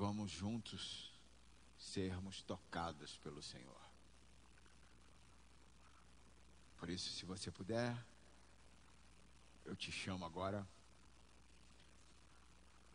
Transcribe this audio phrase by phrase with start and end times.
[0.00, 1.12] vamos juntos
[1.78, 3.82] sermos tocados pelo Senhor.
[6.78, 7.94] Por isso, se você puder,
[9.66, 10.66] eu te chamo agora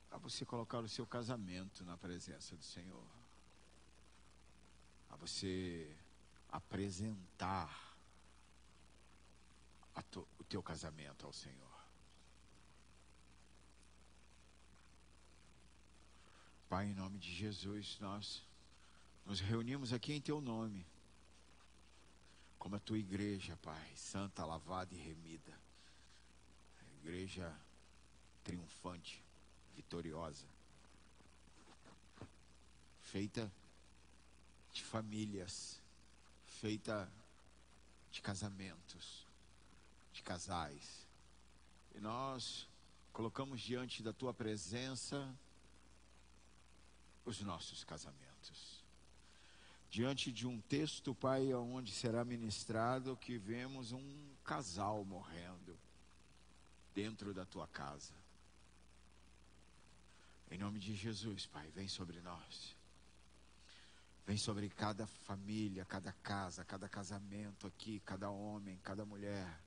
[0.09, 3.07] a você colocar o seu casamento na presença do Senhor,
[5.07, 5.95] a você
[6.49, 7.95] apresentar
[10.09, 11.74] to, o teu casamento ao Senhor.
[16.75, 18.43] Pai, em nome de Jesus, nós
[19.25, 20.85] nos reunimos aqui em Teu nome,
[22.59, 25.57] como a Tua igreja, Pai, santa, lavada e remida,
[26.81, 27.57] a igreja
[28.43, 29.23] triunfante,
[29.73, 30.45] vitoriosa,
[33.03, 33.49] feita
[34.73, 35.79] de famílias,
[36.59, 37.09] feita
[38.11, 39.25] de casamentos,
[40.11, 41.07] de casais.
[41.95, 42.67] E nós
[43.13, 45.33] colocamos diante da tua presença
[47.25, 48.83] os nossos casamentos.
[49.89, 55.77] Diante de um texto, Pai, onde será ministrado que vemos um casal morrendo
[56.93, 58.13] dentro da tua casa.
[60.51, 62.75] Em nome de Jesus, Pai, vem sobre nós.
[64.25, 69.61] Vem sobre cada família, cada casa, cada casamento aqui, cada homem, cada mulher.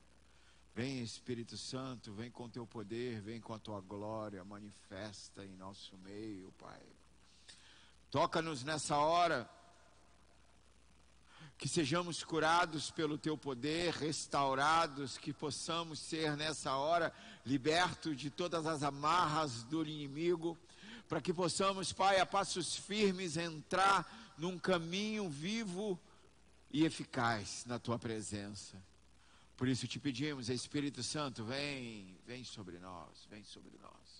[0.75, 5.97] Vem Espírito Santo, vem com teu poder, vem com a tua glória, manifesta em nosso
[5.99, 6.83] meio, Pai.
[8.11, 9.49] Toca-nos nessa hora,
[11.59, 17.13] que sejamos curados pelo teu poder, restaurados, que possamos ser nessa hora
[17.45, 20.57] libertos de todas as amarras do inimigo,
[21.09, 25.99] para que possamos, Pai, a passos firmes entrar num caminho vivo
[26.71, 28.81] e eficaz na tua presença.
[29.57, 34.18] Por isso te pedimos, Espírito Santo, vem, vem sobre nós, vem sobre nós.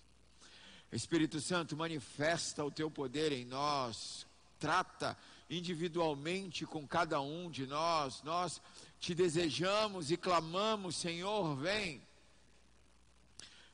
[0.91, 4.25] Espírito Santo, manifesta o teu poder em nós,
[4.59, 5.17] trata
[5.49, 8.21] individualmente com cada um de nós.
[8.23, 8.61] Nós
[8.99, 12.01] te desejamos e clamamos, Senhor, vem.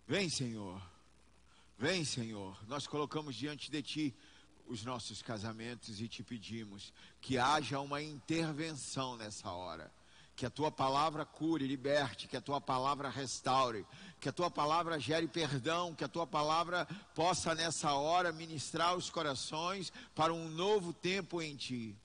[0.07, 0.81] Vem, Senhor.
[1.77, 2.57] Vem, Senhor.
[2.67, 4.15] Nós colocamos diante de ti
[4.67, 9.91] os nossos casamentos e te pedimos que haja uma intervenção nessa hora
[10.35, 13.85] que a tua palavra cure, liberte, que a tua palavra restaure,
[14.19, 16.85] que a tua palavra gere perdão, que a tua palavra
[17.15, 21.95] possa nessa hora ministrar os corações para um novo tempo em ti.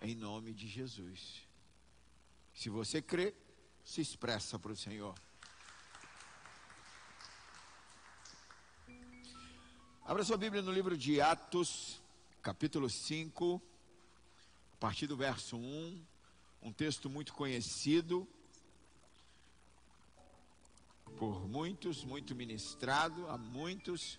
[0.00, 1.42] Em nome de Jesus.
[2.54, 3.34] Se você crê,
[3.84, 5.14] se expressa para o Senhor.
[10.06, 12.00] Abra sua Bíblia no livro de Atos,
[12.40, 13.60] capítulo 5,
[14.72, 16.17] a partir do verso 1
[16.62, 18.28] um texto muito conhecido
[21.18, 24.18] por muitos, muito ministrado a muitos.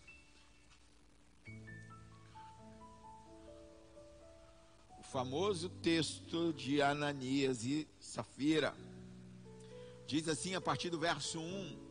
[4.98, 8.76] O famoso texto de Ananias e Safira.
[10.08, 11.90] Diz assim a partir do verso 1.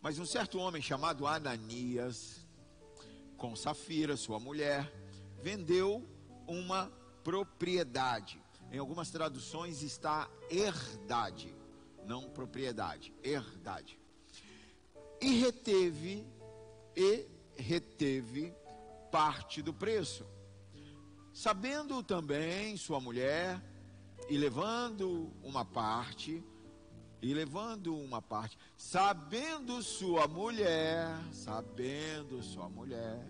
[0.00, 2.46] Mas um certo homem chamado Ananias,
[3.38, 4.92] com Safira, sua mulher,
[5.42, 6.06] vendeu
[6.46, 6.92] uma
[7.24, 8.40] propriedade.
[8.70, 11.56] Em algumas traduções está herdade,
[12.06, 13.98] não propriedade, herdade.
[15.20, 16.26] E reteve
[16.94, 17.26] e
[17.56, 18.54] reteve
[19.10, 20.26] parte do preço.
[21.32, 23.60] Sabendo também sua mulher
[24.28, 26.44] e levando uma parte
[27.22, 33.26] e levando uma parte, sabendo sua mulher, sabendo sua mulher,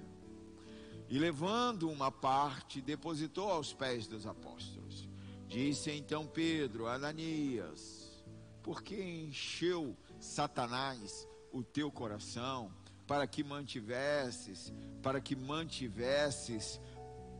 [1.08, 5.08] e levando uma parte, depositou aos pés dos apóstolos.
[5.46, 8.24] Disse então Pedro, Ananias,
[8.62, 12.72] por que encheu Satanás o teu coração
[13.06, 14.72] para que mantivesses,
[15.02, 16.80] para que mantivesses,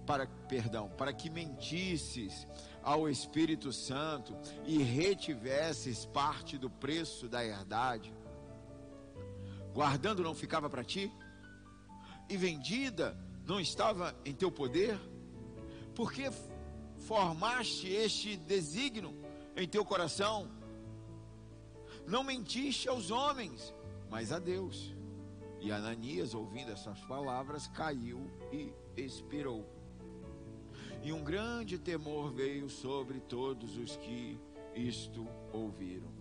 [0.07, 2.47] para perdão, para que mentisses
[2.83, 4.37] ao Espírito Santo
[4.67, 8.13] e retivesses parte do preço da herdade?
[9.73, 11.11] Guardando não ficava para ti?
[12.29, 14.99] E vendida não estava em teu poder?
[15.95, 16.31] Porque
[16.99, 19.15] formaste este desígnio
[19.57, 20.51] em teu coração?
[22.07, 23.75] Não mentiste aos homens,
[24.11, 24.95] mas a Deus.
[25.61, 29.67] E Ananias, ouvindo essas palavras, caiu e expirou.
[31.03, 34.39] E um grande temor veio sobre todos os que
[34.75, 36.13] isto ouviram.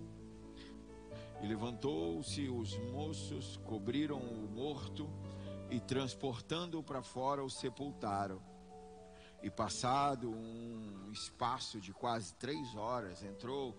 [1.41, 5.09] E levantou-se os moços, cobriram o morto
[5.69, 8.41] e transportando-o para fora o sepultaram.
[9.41, 13.77] E passado um espaço de quase três horas, entrou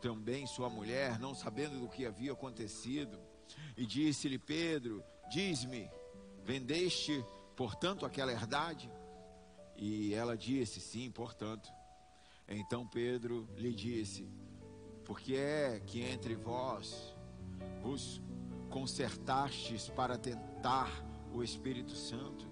[0.00, 3.18] também sua mulher, não sabendo do que havia acontecido,
[3.76, 5.88] e disse-lhe: Pedro, Diz-me,
[6.42, 7.24] vendeste,
[7.54, 8.90] portanto, aquela herdade?
[9.76, 11.70] E ela disse: Sim, portanto.
[12.48, 14.28] Então Pedro lhe disse:
[15.04, 17.14] Porque é que entre vós
[17.80, 18.20] vos
[18.70, 20.90] consertastes para tentar
[21.32, 22.46] o Espírito Santo?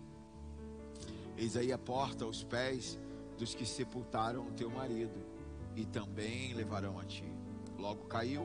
[1.36, 2.98] Eis aí a porta aos pés
[3.38, 5.24] dos que sepultaram o teu marido,
[5.76, 7.32] e também levarão a ti.
[7.78, 8.42] Logo caiu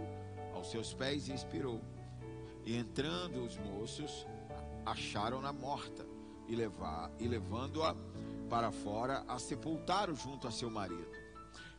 [0.53, 1.81] aos seus pés e expirou.
[2.63, 4.27] E entrando os moços,
[4.85, 6.05] acharam-na morta,
[6.47, 6.53] e,
[7.23, 7.95] e levando-a
[8.47, 11.11] para fora, a sepultaram junto a seu marido.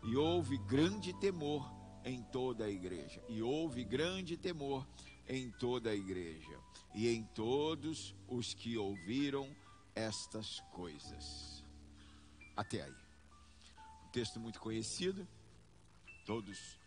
[0.03, 1.65] E houve grande temor
[2.05, 3.23] em toda a igreja.
[3.29, 4.85] E houve grande temor
[5.29, 6.59] em toda a igreja.
[6.95, 9.55] E em todos os que ouviram
[9.95, 11.65] estas coisas.
[12.57, 12.95] Até aí.
[14.07, 15.27] Um texto muito conhecido,
[16.25, 16.79] todos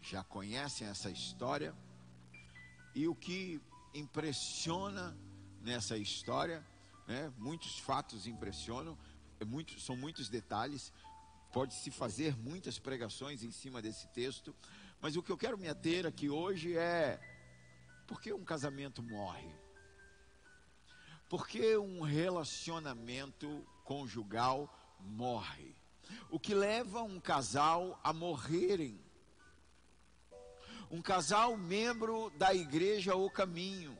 [0.00, 1.74] já conhecem essa história.
[2.94, 3.60] E o que
[3.94, 5.16] impressiona
[5.62, 6.64] nessa história,
[7.06, 8.96] né, muitos fatos impressionam,
[9.40, 9.44] é
[9.78, 10.92] são muitos detalhes,
[11.52, 14.54] pode-se fazer muitas pregações em cima desse texto,
[15.00, 17.20] mas o que eu quero me ater aqui hoje é
[18.06, 19.48] por que um casamento morre?
[21.28, 25.74] Por que um relacionamento conjugal morre?
[26.30, 29.00] O que leva um casal a morrerem?
[30.88, 33.98] Um casal membro da igreja O Caminho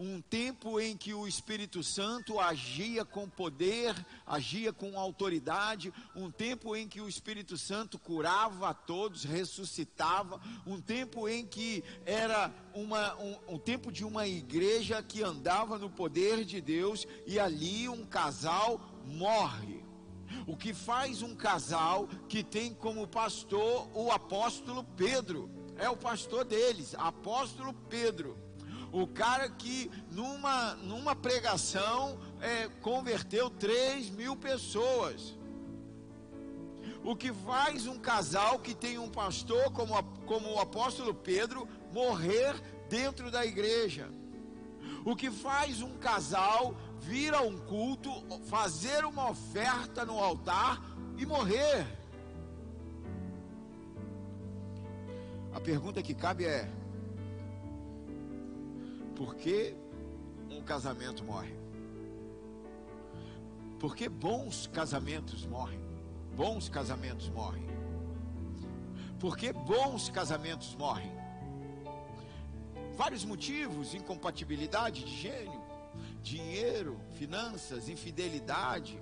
[0.00, 3.94] um tempo em que o Espírito Santo agia com poder,
[4.26, 10.80] agia com autoridade, um tempo em que o Espírito Santo curava a todos, ressuscitava, um
[10.80, 16.46] tempo em que era uma, um, um tempo de uma igreja que andava no poder
[16.46, 19.84] de Deus e ali um casal morre.
[20.46, 26.46] O que faz um casal que tem como pastor o apóstolo Pedro, é o pastor
[26.46, 28.49] deles, apóstolo Pedro
[28.92, 35.38] o cara que numa, numa pregação é, converteu 3 mil pessoas.
[37.02, 42.54] O que faz um casal que tem um pastor como, como o apóstolo Pedro morrer
[42.88, 44.10] dentro da igreja.
[45.04, 48.10] O que faz um casal vir a um culto,
[48.46, 50.82] fazer uma oferta no altar
[51.16, 51.86] e morrer.
[55.52, 56.70] A pergunta que cabe é:
[59.20, 59.76] por que
[60.50, 61.54] um casamento morre?
[63.78, 65.78] Porque bons casamentos morrem.
[66.34, 67.66] Bons casamentos morrem.
[69.18, 71.12] Porque bons casamentos morrem.
[72.96, 75.60] Vários motivos: incompatibilidade de gênio,
[76.22, 78.98] dinheiro, finanças, infidelidade.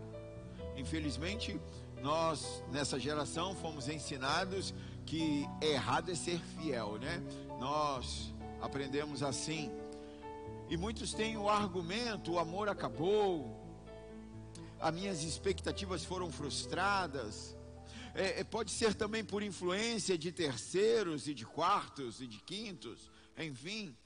[0.76, 1.60] Infelizmente,
[2.02, 4.74] nós nessa geração fomos ensinados
[5.06, 7.22] que errado é ser fiel, né?
[7.60, 9.70] Nós aprendemos assim
[10.68, 13.68] e muitos têm o argumento: o amor acabou,
[14.80, 17.56] as minhas expectativas foram frustradas.
[18.14, 23.10] É, é, pode ser também por influência de terceiros e de quartos e de quintos,
[23.36, 23.96] enfim.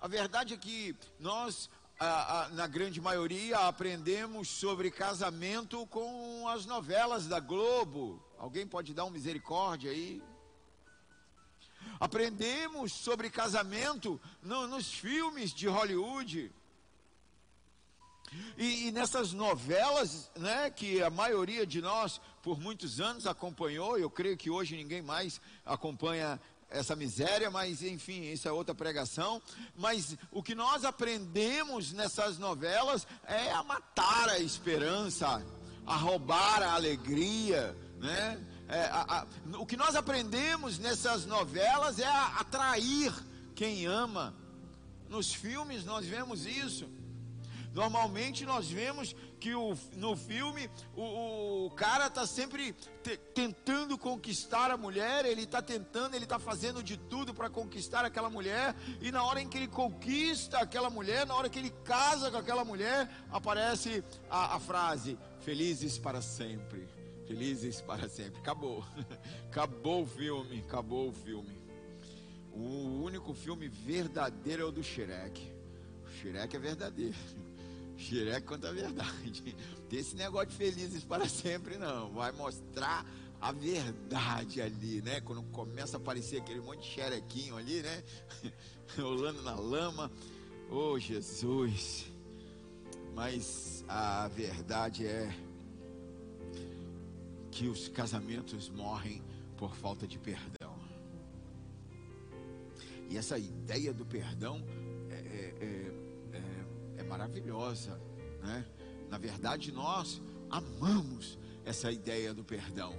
[0.00, 6.64] A verdade é que nós, a, a, na grande maioria, aprendemos sobre casamento com as
[6.64, 8.24] novelas da Globo.
[8.38, 10.22] Alguém pode dar um misericórdia aí?
[11.98, 16.52] Aprendemos sobre casamento no, nos filmes de Hollywood.
[18.56, 24.10] E, e, nessas novelas, né, que a maioria de nós por muitos anos acompanhou, eu
[24.10, 29.40] creio que hoje ninguém mais acompanha essa miséria, mas enfim, isso é outra pregação.
[29.76, 35.44] Mas o que nós aprendemos nessas novelas é a matar a esperança,
[35.86, 38.44] a roubar a alegria, né?
[38.68, 39.26] É, a, a,
[39.58, 43.12] o que nós aprendemos nessas novelas é a atrair
[43.54, 44.34] quem ama.
[45.08, 46.88] Nos filmes nós vemos isso.
[47.72, 54.70] Normalmente nós vemos que o, no filme o, o cara está sempre te, tentando conquistar
[54.70, 59.12] a mulher, ele está tentando, ele está fazendo de tudo para conquistar aquela mulher, e
[59.12, 62.64] na hora em que ele conquista aquela mulher, na hora que ele casa com aquela
[62.64, 66.95] mulher, aparece a, a frase: felizes para sempre.
[67.26, 68.38] Felizes para sempre.
[68.40, 68.84] Acabou.
[69.50, 70.60] Acabou o filme.
[70.60, 71.60] Acabou o filme.
[72.52, 75.52] O único filme verdadeiro é o do Shrek.
[76.04, 77.16] O Shrek é verdadeiro.
[77.98, 79.56] Shrek conta a verdade.
[79.90, 82.12] Tem esse negócio de felizes para sempre, não.
[82.12, 83.04] Vai mostrar
[83.40, 85.20] a verdade ali, né?
[85.20, 88.02] Quando começa a aparecer aquele monte de xerequinho ali, né?
[88.96, 90.10] Rolando na lama.
[90.70, 92.06] Oh, Jesus.
[93.14, 95.34] Mas a verdade é
[97.56, 99.22] que os casamentos morrem
[99.56, 100.76] por falta de perdão.
[103.08, 104.62] E essa ideia do perdão,
[105.08, 107.98] é, é, é, é, é maravilhosa,
[108.42, 108.62] né?
[109.08, 110.20] Na verdade, nós
[110.50, 112.94] amamos essa ideia do perdão,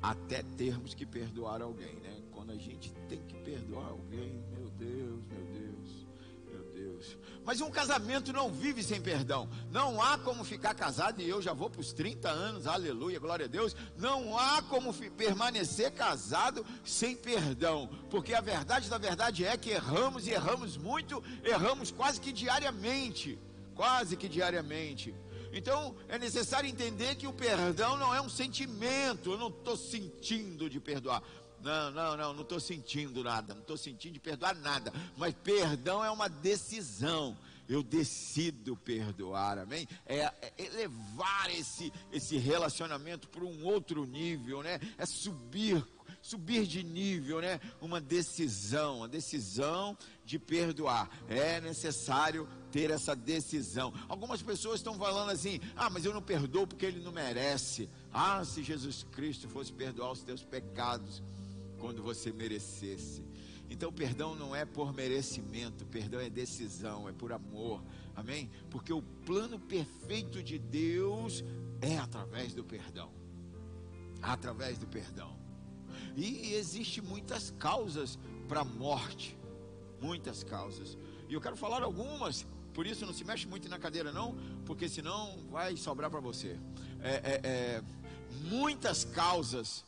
[0.00, 2.22] até termos que perdoar alguém, né?
[2.32, 6.06] Quando a gente tem que perdoar alguém, meu Deus, meu Deus,
[6.46, 7.18] meu Deus.
[7.48, 9.48] Mas um casamento não vive sem perdão.
[9.70, 13.46] Não há como ficar casado, e eu já vou para os 30 anos, aleluia, glória
[13.46, 13.74] a Deus.
[13.96, 20.26] Não há como permanecer casado sem perdão, porque a verdade da verdade é que erramos
[20.26, 23.38] e erramos muito, erramos quase que diariamente
[23.74, 25.14] quase que diariamente.
[25.52, 30.68] Então é necessário entender que o perdão não é um sentimento, eu não estou sentindo
[30.68, 31.22] de perdoar.
[31.62, 34.92] Não, não, não, não estou sentindo nada, não estou sentindo de perdoar nada.
[35.16, 37.36] Mas perdão é uma decisão.
[37.68, 39.86] Eu decido perdoar, amém?
[40.06, 44.80] É, é elevar esse, esse relacionamento para um outro nível, né?
[44.96, 45.84] É subir
[46.20, 47.60] subir de nível, né?
[47.80, 51.08] Uma decisão, uma decisão de perdoar.
[51.28, 53.92] É necessário ter essa decisão.
[54.08, 57.88] Algumas pessoas estão falando assim: ah, mas eu não perdoo porque ele não merece.
[58.12, 61.22] Ah, se Jesus Cristo fosse perdoar os teus pecados
[61.78, 63.24] quando você merecesse.
[63.70, 67.82] Então, perdão não é por merecimento, perdão é decisão, é por amor,
[68.16, 68.50] amém?
[68.70, 71.44] Porque o plano perfeito de Deus
[71.80, 73.10] é através do perdão.
[74.22, 75.36] Através do perdão.
[76.16, 78.18] E existe muitas causas
[78.48, 79.36] para a morte,
[80.00, 80.96] muitas causas.
[81.28, 84.88] E eu quero falar algumas, por isso não se mexe muito na cadeira não, porque
[84.88, 86.58] senão vai sobrar para você.
[87.00, 87.82] É, é, é,
[88.48, 89.84] muitas causas,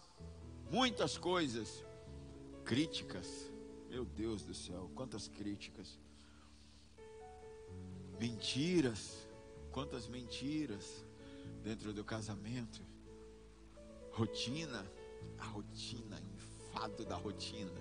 [0.70, 1.84] muitas coisas,
[2.64, 3.50] críticas.
[3.88, 5.98] Meu Deus do céu, quantas críticas.
[8.18, 9.26] Mentiras,
[9.72, 11.04] quantas mentiras
[11.62, 12.80] dentro do casamento.
[14.12, 14.86] Rotina
[15.38, 17.72] a rotina, enfado da rotina,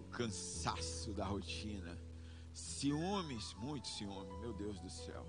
[0.00, 1.98] o cansaço da rotina,
[2.52, 5.26] ciúmes, muito ciúme, meu Deus do céu.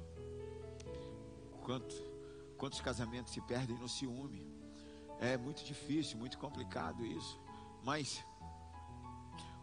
[1.61, 1.95] Quanto,
[2.57, 4.52] quantos casamentos se perdem no ciúme?
[5.23, 7.39] É muito difícil, muito complicado isso.
[7.81, 8.21] Mas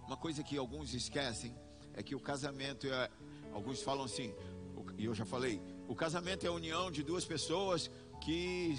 [0.07, 1.55] uma coisa que alguns esquecem
[1.93, 3.11] é que o casamento é,
[3.53, 4.35] alguns falam assim,
[4.97, 7.91] e eu já falei, o casamento é a união de duas pessoas
[8.23, 8.75] que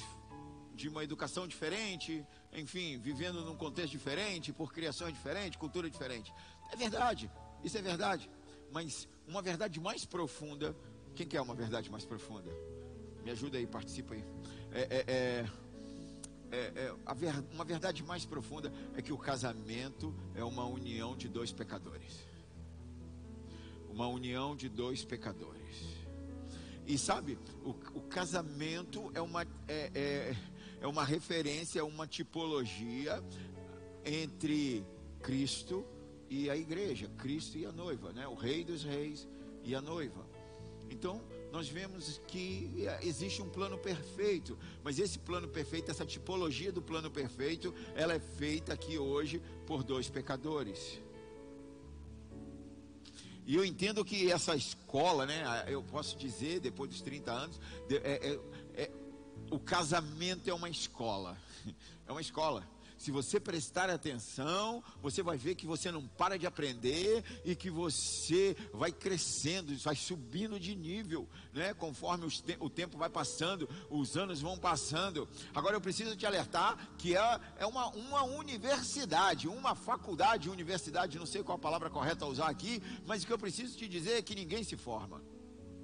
[0.74, 6.34] de uma educação diferente, enfim, vivendo num contexto diferente, por criações diferentes, cultura diferente.
[6.72, 7.30] É verdade,
[7.64, 8.28] isso é verdade.
[8.72, 10.76] Mas uma verdade mais profunda,
[11.14, 12.50] quem quer uma verdade mais profunda?
[13.24, 14.26] Me ajuda aí, participa aí.
[14.72, 15.46] É, é, é,
[16.51, 21.27] é, é ver, uma verdade mais profunda é que o casamento é uma união de
[21.27, 22.27] dois pecadores.
[23.89, 26.01] Uma união de dois pecadores.
[26.86, 29.43] E sabe, o, o casamento é uma.
[29.67, 30.36] É, é,
[30.81, 33.24] é uma referência, é uma tipologia
[34.03, 34.84] entre
[35.22, 35.86] Cristo
[36.29, 38.27] e a igreja, Cristo e a noiva, né?
[38.27, 39.27] O rei dos reis
[39.63, 40.25] e a noiva.
[40.91, 46.81] Então, nós vemos que existe um plano perfeito, mas esse plano perfeito, essa tipologia do
[46.81, 51.00] plano perfeito, ela é feita aqui hoje por dois pecadores.
[53.45, 57.95] E eu entendo que essa escola, né, eu posso dizer, depois dos 30 anos, é,
[58.75, 58.91] é, é
[59.50, 61.38] o casamento é uma escola.
[62.07, 62.67] É uma escola.
[63.01, 67.67] Se você prestar atenção, você vai ver que você não para de aprender e que
[67.67, 71.74] você vai crescendo, vai subindo de nível, né?
[71.74, 75.27] Conforme te o tempo vai passando, os anos vão passando.
[75.51, 81.25] Agora eu preciso te alertar que é, é uma, uma universidade, uma faculdade, universidade, não
[81.25, 84.20] sei qual a palavra correta a usar aqui, mas o que eu preciso te dizer
[84.20, 85.24] é que ninguém se forma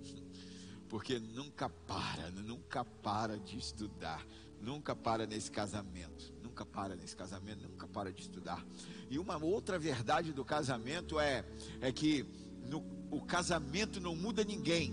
[0.88, 4.24] porque nunca para, nunca para de estudar,
[4.62, 8.66] nunca para nesse casamento, nunca para nesse casamento, nunca para de estudar.
[9.12, 11.46] E uma outra verdade do casamento é,
[11.80, 12.26] é que
[12.68, 14.92] no, o casamento não muda ninguém,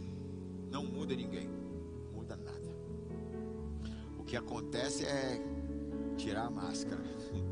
[0.71, 1.49] não muda ninguém,
[2.13, 2.77] muda nada.
[4.19, 5.41] O que acontece é
[6.19, 7.03] tirar a máscara,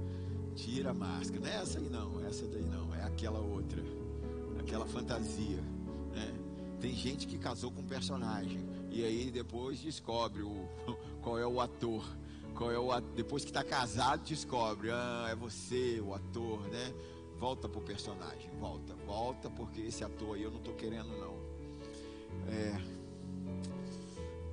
[0.55, 3.83] tira a máscara, não é essa aí não, essa daí não, é aquela outra,
[4.61, 5.63] aquela fantasia,
[6.13, 6.35] né?
[6.81, 10.69] Tem gente que casou com um personagem e aí depois descobre o,
[11.23, 12.05] qual é o ator.
[12.55, 16.93] Qual é o depois que está casado descobre, ah, é você o ator, né?
[17.39, 21.35] Volta pro personagem, volta, volta porque esse ator aí eu não estou querendo não.
[22.49, 22.81] É,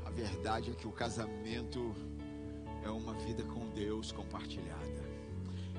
[0.05, 1.93] a verdade é que o casamento
[2.83, 5.09] é uma vida com Deus compartilhada.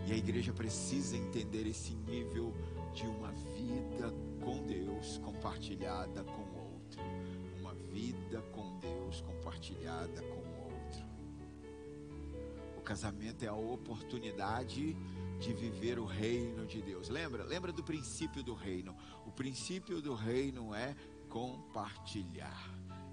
[0.06, 2.52] E a igreja precisa entender esse nível
[2.94, 4.12] de uma vida
[4.42, 7.00] com Deus compartilhada com o outro.
[7.60, 10.39] Uma vida com Deus compartilhada com
[12.90, 14.96] casamento é a oportunidade
[15.38, 17.08] de viver o reino de Deus.
[17.08, 17.44] Lembra?
[17.44, 18.96] Lembra do princípio do reino?
[19.24, 20.96] O princípio do reino é
[21.28, 22.68] compartilhar.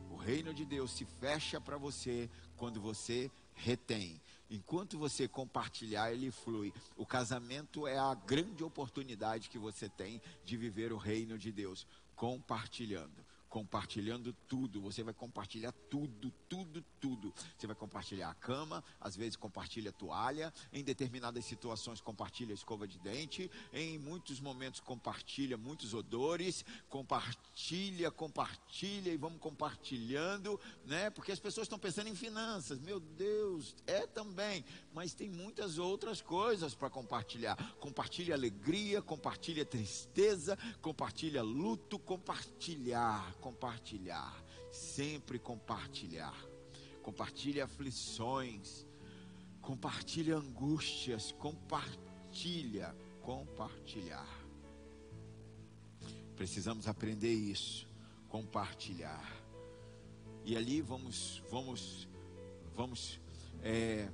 [0.10, 4.20] O reino de Deus se fecha para você quando você retém.
[4.50, 6.74] Enquanto você compartilhar, ele flui.
[6.96, 11.86] O casamento é a grande oportunidade que você tem de viver o reino de Deus,
[12.16, 14.82] compartilhando compartilhando tudo.
[14.82, 17.34] Você vai compartilhar tudo, tudo, tudo.
[17.58, 22.54] Você vai compartilhar a cama, às vezes compartilha a toalha, em determinadas situações compartilha a
[22.54, 31.10] escova de dente, em muitos momentos compartilha muitos odores, compartilha, compartilha e vamos compartilhando, né?
[31.10, 32.80] Porque as pessoas estão pensando em finanças.
[32.80, 34.64] Meu Deus, é também,
[34.94, 37.56] mas tem muitas outras coisas para compartilhar.
[37.80, 46.36] Compartilha alegria, compartilha tristeza, compartilha luto, compartilhar compartilhar, sempre compartilhar.
[47.02, 48.86] Compartilhe aflições,
[49.62, 54.28] compartilhe angústias, compartilha, compartilhar.
[56.36, 57.88] Precisamos aprender isso,
[58.30, 59.34] compartilhar.
[60.46, 62.08] E ali vamos, vamos,
[62.76, 63.20] vamos
[63.62, 64.10] é,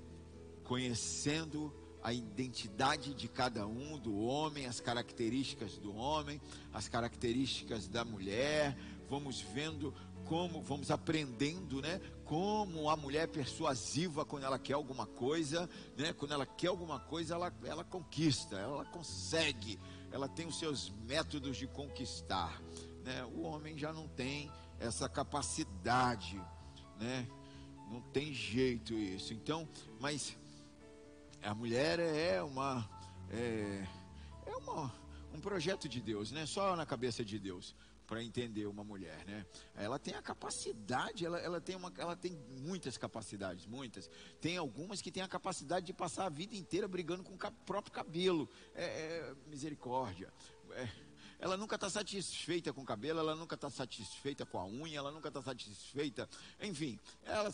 [0.63, 6.41] conhecendo a identidade de cada um, do homem, as características do homem,
[6.73, 8.77] as características da mulher,
[9.13, 9.93] vamos vendo
[10.25, 12.01] como, vamos aprendendo, né?
[12.25, 16.11] Como a mulher é persuasiva quando ela quer alguma coisa, né?
[16.13, 19.79] Quando ela quer alguma coisa, ela, ela conquista, ela consegue,
[20.11, 22.59] ela tem os seus métodos de conquistar,
[23.03, 23.23] né?
[23.35, 26.41] O homem já não tem essa capacidade,
[26.99, 27.27] né?
[27.91, 29.31] Não tem jeito isso.
[29.31, 30.35] Então, mas
[31.43, 32.89] a mulher é uma
[33.29, 33.87] é,
[34.47, 34.91] é uma,
[35.31, 36.47] um projeto de Deus, né?
[36.47, 37.75] Só na cabeça de Deus
[38.13, 39.43] para entender uma mulher, né?
[39.73, 44.07] Ela tem a capacidade, ela, ela, tem uma, ela tem muitas capacidades, muitas.
[44.39, 47.91] Tem algumas que têm a capacidade de passar a vida inteira brigando com o próprio
[47.91, 48.47] cabelo.
[48.75, 50.31] É, é misericórdia.
[50.73, 50.87] É,
[51.39, 55.11] ela nunca está satisfeita com o cabelo, ela nunca está satisfeita com a unha, ela
[55.11, 56.29] nunca está satisfeita,
[56.61, 57.51] enfim, ela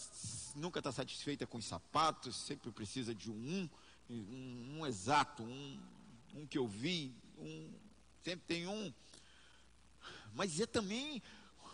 [0.56, 3.70] nunca está satisfeita com os sapatos, sempre precisa de um,
[4.10, 5.80] um, um exato, um,
[6.36, 7.74] um que eu vi, um,
[8.22, 8.94] sempre tem um
[10.34, 11.22] mas é também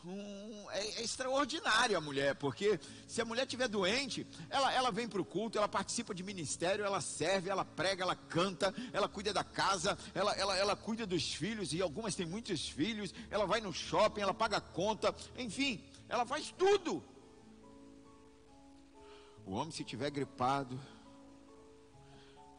[0.06, 5.08] um, é, é extraordinária a mulher, porque se a mulher estiver doente, ela, ela vem
[5.08, 9.34] para o culto, ela participa de ministério, ela serve, ela prega, ela canta, ela cuida
[9.34, 13.60] da casa, ela, ela, ela cuida dos filhos, e algumas têm muitos filhos, ela vai
[13.62, 17.04] no shopping, ela paga conta, enfim, ela faz tudo.
[19.46, 20.80] O homem, se tiver gripado,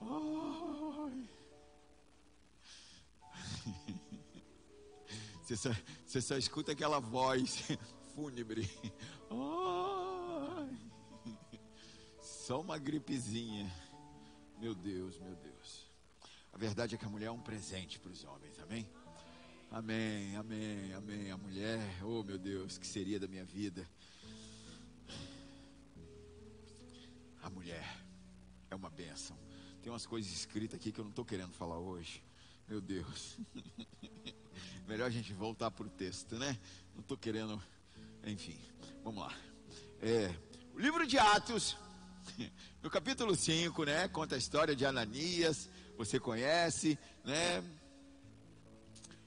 [0.00, 1.28] ai,
[5.46, 5.70] Você só,
[6.04, 7.62] você só escuta aquela voz
[8.16, 8.68] fúnebre.
[9.30, 10.76] Ai,
[12.20, 13.72] só uma gripezinha.
[14.58, 15.86] Meu Deus, meu Deus.
[16.52, 18.90] A verdade é que a mulher é um presente para os homens, amém?
[19.70, 21.30] Amém, amém, amém.
[21.30, 23.88] A mulher, oh meu Deus, que seria da minha vida?
[27.40, 28.04] A mulher
[28.68, 29.38] é uma bênção.
[29.80, 32.20] Tem umas coisas escritas aqui que eu não estou querendo falar hoje.
[32.66, 33.38] Meu Deus.
[34.86, 36.56] Melhor a gente voltar para o texto, né?
[36.94, 37.60] Não estou querendo.
[38.24, 38.56] Enfim,
[39.02, 39.34] vamos lá.
[40.00, 40.32] É,
[40.72, 41.76] o livro de Atos,
[42.80, 44.06] no capítulo 5, né?
[44.06, 45.68] Conta a história de Ananias.
[45.96, 47.64] Você conhece, né?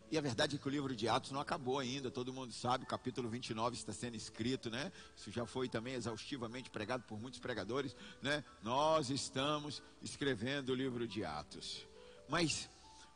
[0.10, 2.84] E a verdade é que o livro de Atos não acabou ainda, todo mundo sabe,
[2.84, 4.92] o capítulo 29 está sendo escrito, né?
[5.16, 8.44] Isso já foi também exaustivamente pregado por muitos pregadores, né?
[8.64, 11.86] Nós estamos escrevendo o livro de Atos.
[12.30, 12.70] Mas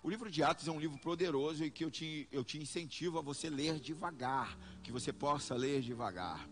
[0.04, 3.18] o livro de Atos é um livro poderoso e que eu te, eu te incentivo
[3.18, 6.46] a você ler devagar, que você possa ler devagar.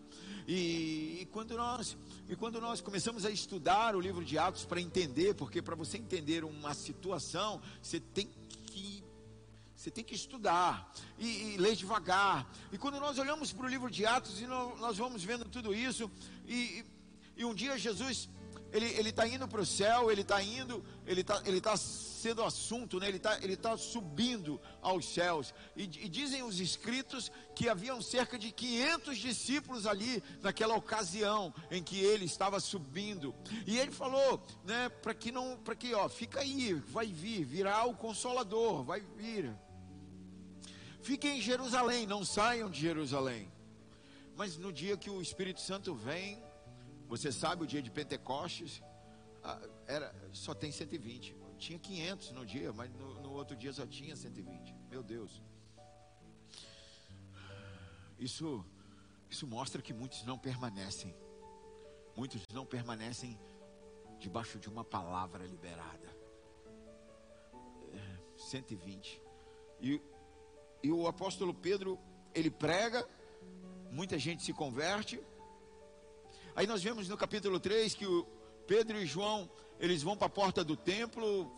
[0.48, 1.96] E, e, quando nós,
[2.30, 5.98] e quando nós começamos a estudar o livro de Atos para entender, porque para você
[5.98, 8.26] entender uma situação, você tem
[8.66, 9.04] que
[9.76, 12.50] você tem que estudar e, e ler devagar.
[12.72, 15.74] E quando nós olhamos para o livro de Atos e nós, nós vamos vendo tudo
[15.74, 16.10] isso,
[16.46, 16.86] e,
[17.36, 18.30] e um dia Jesus
[18.72, 21.76] ele está indo para o céu, ele está indo, ele está ele tá
[22.22, 23.08] sendo assunto, né?
[23.08, 25.52] ele está ele tá subindo aos céus.
[25.76, 31.82] E, e, dizem os escritos que haviam cerca de 500 discípulos ali naquela ocasião em
[31.82, 33.34] que ele estava subindo.
[33.66, 37.84] E ele falou, né, para que não, para que, ó, fica aí, vai vir, virá
[37.84, 39.52] o consolador, vai vir.
[41.02, 43.50] Fiquem em Jerusalém, não saiam de Jerusalém.
[44.36, 46.40] Mas no dia que o Espírito Santo vem,
[47.08, 48.80] você sabe o dia de Pentecostes?
[49.42, 51.41] Ah, era, só tem 120.
[51.62, 54.74] Tinha 500 no dia, mas no, no outro dia só tinha 120.
[54.90, 55.40] Meu Deus.
[58.18, 58.64] Isso,
[59.30, 61.14] isso mostra que muitos não permanecem.
[62.16, 63.38] Muitos não permanecem
[64.18, 66.08] debaixo de uma palavra liberada.
[67.92, 69.22] É, 120.
[69.80, 70.02] E,
[70.82, 71.96] e o apóstolo Pedro
[72.34, 73.08] ele prega,
[73.88, 75.22] muita gente se converte.
[76.56, 78.26] Aí nós vemos no capítulo 3 que o
[78.72, 81.52] Pedro e João, eles vão para a porta do templo,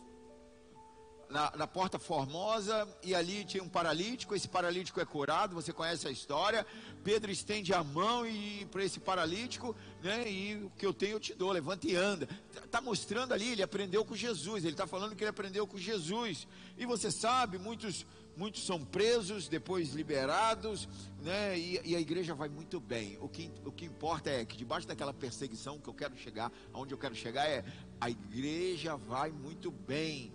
[1.31, 6.09] na, na, porta formosa, e ali tinha um paralítico, esse paralítico é curado, você conhece
[6.09, 6.67] a história.
[7.05, 10.29] Pedro estende a mão e para esse paralítico, né?
[10.29, 12.29] E o que eu tenho eu te dou, levanta e anda.
[12.65, 16.49] Está mostrando ali, ele aprendeu com Jesus, ele está falando que ele aprendeu com Jesus.
[16.77, 18.05] E você sabe, muitos,
[18.37, 20.89] muitos são presos, depois liberados,
[21.23, 21.59] né?
[21.59, 23.17] E, e, a igreja vai muito bem.
[23.21, 26.93] O que, o que importa é que debaixo daquela perseguição que eu quero chegar, aonde
[26.93, 27.65] eu quero chegar é
[28.01, 30.33] a igreja vai muito bem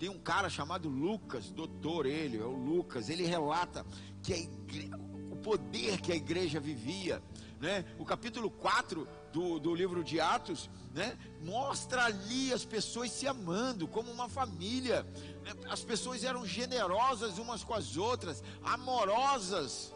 [0.00, 3.84] tem um cara chamado Lucas, doutor, ele, é o Lucas, ele relata
[4.22, 4.96] que igreja,
[5.30, 7.22] o poder que a igreja vivia,
[7.60, 7.84] né?
[7.98, 11.16] O capítulo 4 do, do livro de Atos, né?
[11.42, 15.02] Mostra ali as pessoas se amando como uma família.
[15.44, 15.52] Né?
[15.68, 19.94] As pessoas eram generosas umas com as outras, amorosas.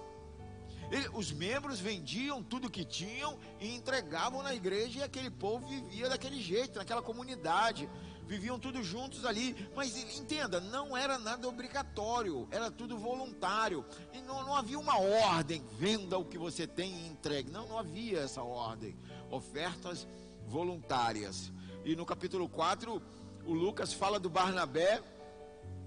[0.90, 6.08] Ele, os membros vendiam tudo que tinham e entregavam na igreja e aquele povo vivia
[6.08, 7.88] daquele jeito, naquela comunidade
[8.26, 9.56] viviam tudo juntos ali.
[9.74, 13.84] Mas entenda, não era nada obrigatório, era tudo voluntário.
[14.12, 17.50] E não, não havia uma ordem, venda o que você tem e entregue.
[17.50, 18.96] Não, não havia essa ordem.
[19.30, 20.06] Ofertas
[20.46, 21.52] voluntárias.
[21.84, 23.02] E no capítulo 4,
[23.46, 25.02] o Lucas fala do Barnabé.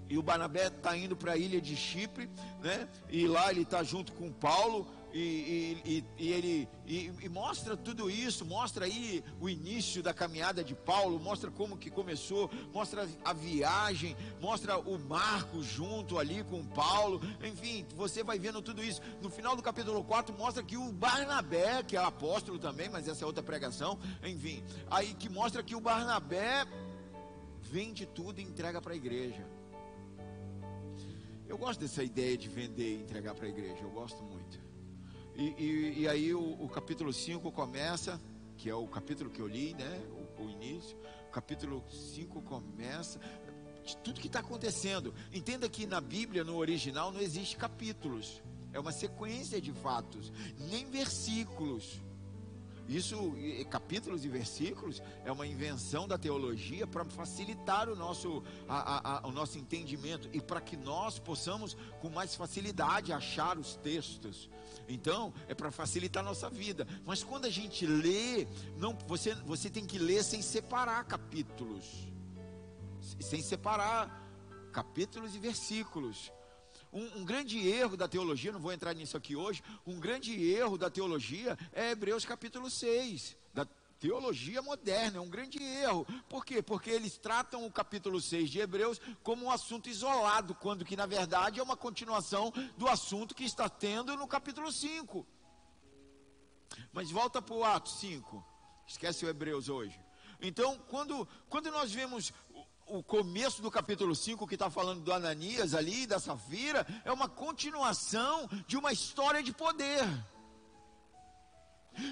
[0.08, 2.30] E o Barnabé está indo para a ilha de Chipre,
[2.62, 2.88] né?
[3.10, 8.44] E lá ele está junto com Paulo e, e, e ele e, mostra tudo isso,
[8.44, 14.16] mostra aí o início da caminhada de Paulo, mostra como que começou, mostra a viagem,
[14.40, 19.00] mostra o Marco junto ali com Paulo, enfim, você vai vendo tudo isso.
[19.22, 23.24] No final do capítulo 4 mostra que o Barnabé, que é apóstolo também, mas essa
[23.24, 26.66] é outra pregação, enfim, aí que mostra que o Barnabé
[27.62, 29.44] vende tudo e entrega para a igreja.
[31.46, 34.67] Eu gosto dessa ideia de vender e entregar para a igreja, eu gosto muito.
[35.38, 38.20] E, e, e aí o, o, capítulo 5 começa,
[38.56, 40.02] que é o capítulo que eu li, né?
[40.36, 40.98] O, o início.
[41.28, 43.20] O capítulo 5 começa
[43.84, 45.14] de tudo que está acontecendo.
[45.32, 48.42] Entenda que na Bíblia, no original, não existe capítulos.
[48.72, 52.00] É uma sequência de fatos, nem versículos.
[52.88, 53.34] Isso,
[53.68, 59.30] capítulos e versículos, é uma invenção da teologia para facilitar o nosso, a, a, o
[59.30, 64.48] nosso entendimento e para que nós possamos com mais facilidade achar os textos.
[64.88, 66.88] Então, é para facilitar a nossa vida.
[67.04, 68.46] Mas quando a gente lê,
[68.78, 71.84] não, você, você tem que ler sem separar capítulos,
[73.20, 74.26] sem separar
[74.72, 76.32] capítulos e versículos.
[76.92, 80.78] Um, um, grande erro da teologia, não vou entrar nisso aqui hoje, um grande erro
[80.78, 83.66] da teologia é Hebreus capítulo 6, da
[84.00, 86.06] teologia moderna, é um grande erro.
[86.28, 86.62] Por quê?
[86.62, 91.06] Porque eles tratam o capítulo 6 de Hebreus como um assunto isolado, quando que na
[91.06, 95.26] verdade é uma continuação do assunto que está tendo no capítulo 5.
[96.92, 98.44] Mas volta para o Atos 5,
[98.86, 99.98] esquece o Hebreus hoje.
[100.40, 102.32] Então, quando, quando nós vemos
[102.88, 107.28] o começo do capítulo 5, que está falando do Ananias ali, da Safira, é uma
[107.28, 110.04] continuação de uma história de poder.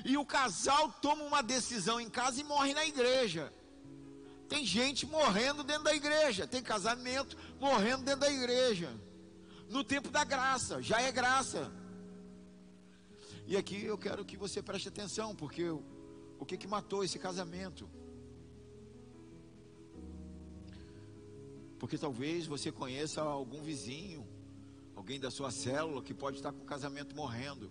[0.05, 3.53] E o casal toma uma decisão em casa e morre na igreja.
[4.49, 8.95] Tem gente morrendo dentro da igreja, tem casamento morrendo dentro da igreja.
[9.69, 11.73] No tempo da graça, já é graça.
[13.47, 17.89] E aqui eu quero que você preste atenção, porque o que, que matou esse casamento?
[21.79, 24.27] Porque talvez você conheça algum vizinho,
[24.95, 27.71] alguém da sua célula que pode estar com o casamento morrendo.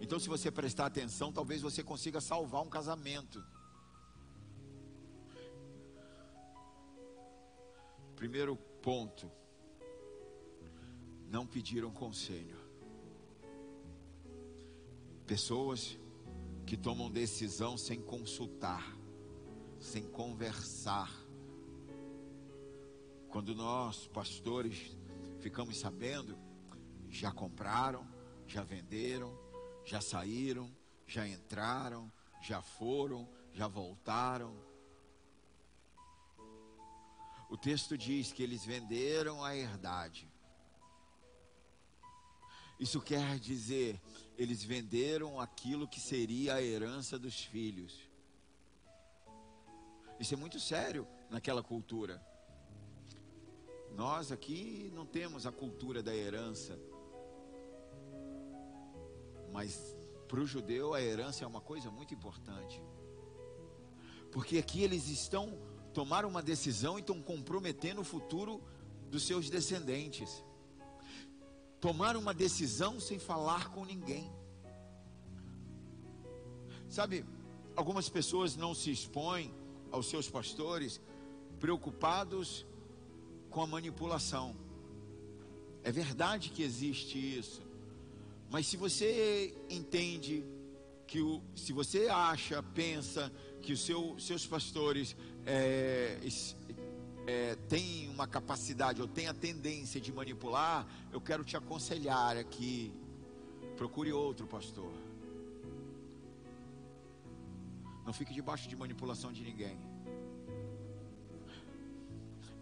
[0.00, 3.42] Então, se você prestar atenção, talvez você consiga salvar um casamento.
[8.14, 9.30] Primeiro ponto:
[11.28, 12.58] não pediram conselho.
[15.26, 15.98] Pessoas
[16.64, 18.96] que tomam decisão sem consultar,
[19.78, 21.27] sem conversar
[23.28, 24.96] quando nós, pastores,
[25.40, 26.38] ficamos sabendo,
[27.08, 28.06] já compraram,
[28.46, 29.38] já venderam,
[29.84, 30.74] já saíram,
[31.06, 32.10] já entraram,
[32.42, 34.56] já foram, já voltaram.
[37.50, 40.30] O texto diz que eles venderam a herdade.
[42.78, 44.00] Isso quer dizer,
[44.36, 48.08] eles venderam aquilo que seria a herança dos filhos.
[50.20, 52.24] Isso é muito sério naquela cultura.
[53.94, 56.78] Nós aqui não temos a cultura da herança.
[59.52, 59.96] Mas
[60.28, 62.82] para o judeu a herança é uma coisa muito importante.
[64.30, 65.58] Porque aqui eles estão
[65.92, 68.62] tomaram uma decisão e estão comprometendo o futuro
[69.10, 70.44] dos seus descendentes.
[71.80, 74.30] tomar uma decisão sem falar com ninguém.
[76.88, 77.24] Sabe,
[77.76, 79.54] algumas pessoas não se expõem
[79.92, 81.00] aos seus pastores
[81.60, 82.66] preocupados
[83.50, 84.54] com a manipulação.
[85.82, 87.62] É verdade que existe isso.
[88.50, 90.44] Mas se você entende
[91.06, 93.32] que o, se você acha, pensa
[93.62, 96.18] que os seu, seus pastores é,
[97.26, 102.92] é, têm uma capacidade ou têm a tendência de manipular, eu quero te aconselhar aqui.
[103.76, 104.92] Procure outro pastor.
[108.04, 109.78] Não fique debaixo de manipulação de ninguém.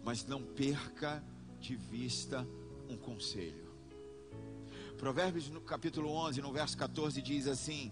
[0.03, 1.23] Mas não perca
[1.59, 2.47] de vista
[2.89, 3.67] um conselho.
[4.97, 7.91] Provérbios no capítulo 11, no verso 14 diz assim: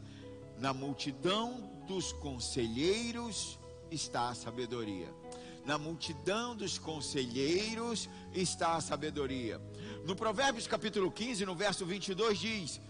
[0.58, 3.60] Na multidão dos conselheiros
[3.92, 5.14] está a sabedoria.
[5.66, 9.60] Na multidão dos conselheiros está a sabedoria.
[10.06, 12.82] No Provérbios capítulo 15, no verso 22 diz: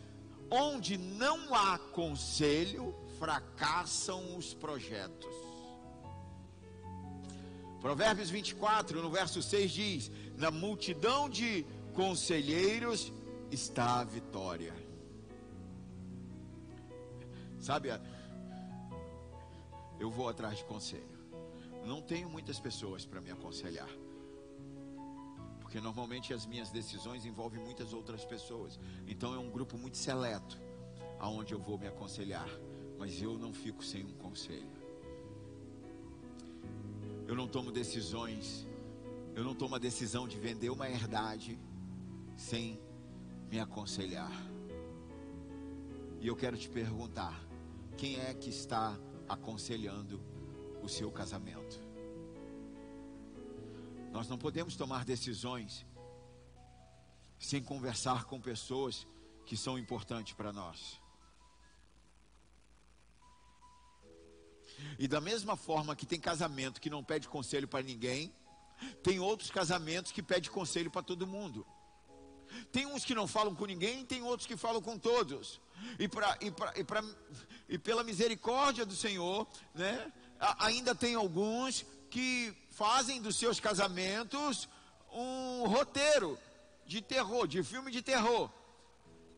[0.49, 5.44] Onde não há conselho, fracassam os projetos.
[7.85, 13.13] Provérbios 24, no verso 6 diz: Na multidão de conselheiros
[13.51, 14.73] está a vitória.
[17.59, 17.89] Sabe,
[19.99, 21.19] eu vou atrás de conselho.
[21.85, 23.91] Não tenho muitas pessoas para me aconselhar.
[25.61, 28.79] Porque normalmente as minhas decisões envolvem muitas outras pessoas.
[29.05, 30.59] Então é um grupo muito seleto
[31.19, 32.49] aonde eu vou me aconselhar,
[32.97, 34.74] mas eu não fico sem um conselho.
[37.27, 38.67] Eu não tomo decisões,
[39.33, 41.59] eu não tomo a decisão de vender uma herdade
[42.35, 42.79] sem
[43.49, 44.31] me aconselhar.
[46.21, 47.43] E eu quero te perguntar:
[47.97, 50.21] quem é que está aconselhando
[50.83, 51.79] o seu casamento?
[54.11, 55.85] Nós não podemos tomar decisões
[57.39, 59.05] sem conversar com pessoas
[59.45, 61.01] que são importantes para nós.
[64.97, 68.33] E da mesma forma que tem casamento que não pede conselho para ninguém,
[69.03, 71.65] tem outros casamentos que pede conselho para todo mundo.
[72.71, 75.59] Tem uns que não falam com ninguém, tem outros que falam com todos.
[75.99, 77.03] E, pra, e, pra, e, pra,
[77.67, 80.11] e pela misericórdia do Senhor, né,
[80.59, 84.69] ainda tem alguns que fazem dos seus casamentos
[85.11, 86.37] um roteiro
[86.85, 88.49] de terror, de filme de terror,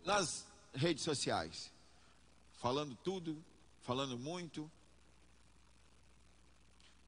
[0.04, 1.72] nas redes sociais.
[2.54, 3.44] Falando tudo,
[3.82, 4.70] falando muito.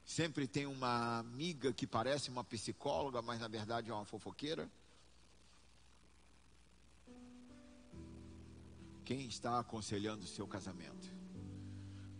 [0.10, 4.68] Sempre tem uma amiga que parece uma psicóloga, mas na verdade é uma fofoqueira.
[9.06, 11.08] Quem está aconselhando o seu casamento?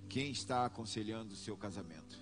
[0.08, 2.16] Quem está aconselhando o seu casamento?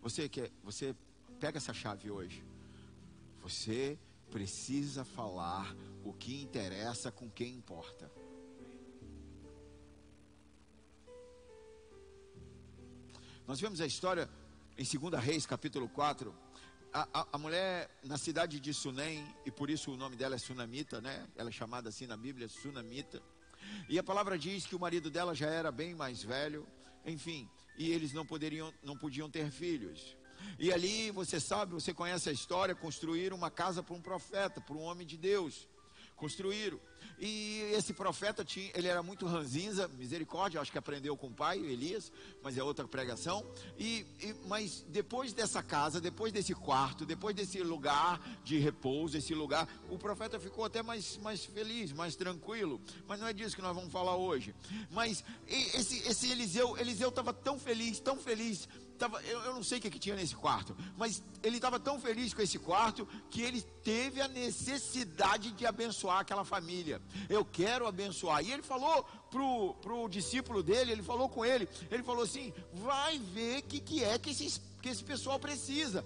[0.00, 0.94] Você quer, você
[1.40, 2.44] pega essa chave hoje.
[3.42, 3.98] Você
[4.30, 8.19] precisa falar o que interessa com quem importa.
[13.50, 14.30] Nós vemos a história
[14.78, 16.32] em 2 Reis, capítulo 4,
[16.92, 20.38] a, a, a, mulher na cidade de Sunem, e por isso o nome dela é
[20.38, 21.26] Sunamita, né?
[21.34, 23.20] Ela é chamada assim na Bíblia, Sunamita.
[23.88, 26.64] E a palavra diz que o marido dela já era bem mais velho,
[27.04, 30.16] enfim, e eles não poderiam, não podiam ter filhos.
[30.56, 34.76] E ali, você sabe, você conhece a história, construíram uma casa para um profeta, para
[34.76, 35.66] um homem de Deus.
[36.20, 36.78] Construíram.
[37.18, 41.58] E esse profeta tinha, ele era muito ranzinza, misericórdia, acho que aprendeu com o pai,
[41.58, 43.42] Elias, mas é outra pregação.
[43.78, 49.34] E, e, mas depois dessa casa, depois desse quarto, depois desse lugar de repouso, esse
[49.34, 52.78] lugar, o profeta ficou até mais, mais feliz, mais tranquilo.
[53.08, 54.54] Mas não é disso que nós vamos falar hoje.
[54.90, 58.68] Mas esse, esse Eliseu, Eliseu estava tão feliz, tão feliz,
[59.00, 61.98] tava, eu, eu não sei o que, que tinha nesse quarto, mas ele estava tão
[61.98, 67.00] feliz com esse quarto que ele teve a necessidade de abençoar aquela família.
[67.28, 68.44] Eu quero abençoar.
[68.44, 73.18] E ele falou pro, pro discípulo dele, ele falou com ele, ele falou assim: vai
[73.18, 76.04] ver o que, que é que, esses, que esse pessoal precisa.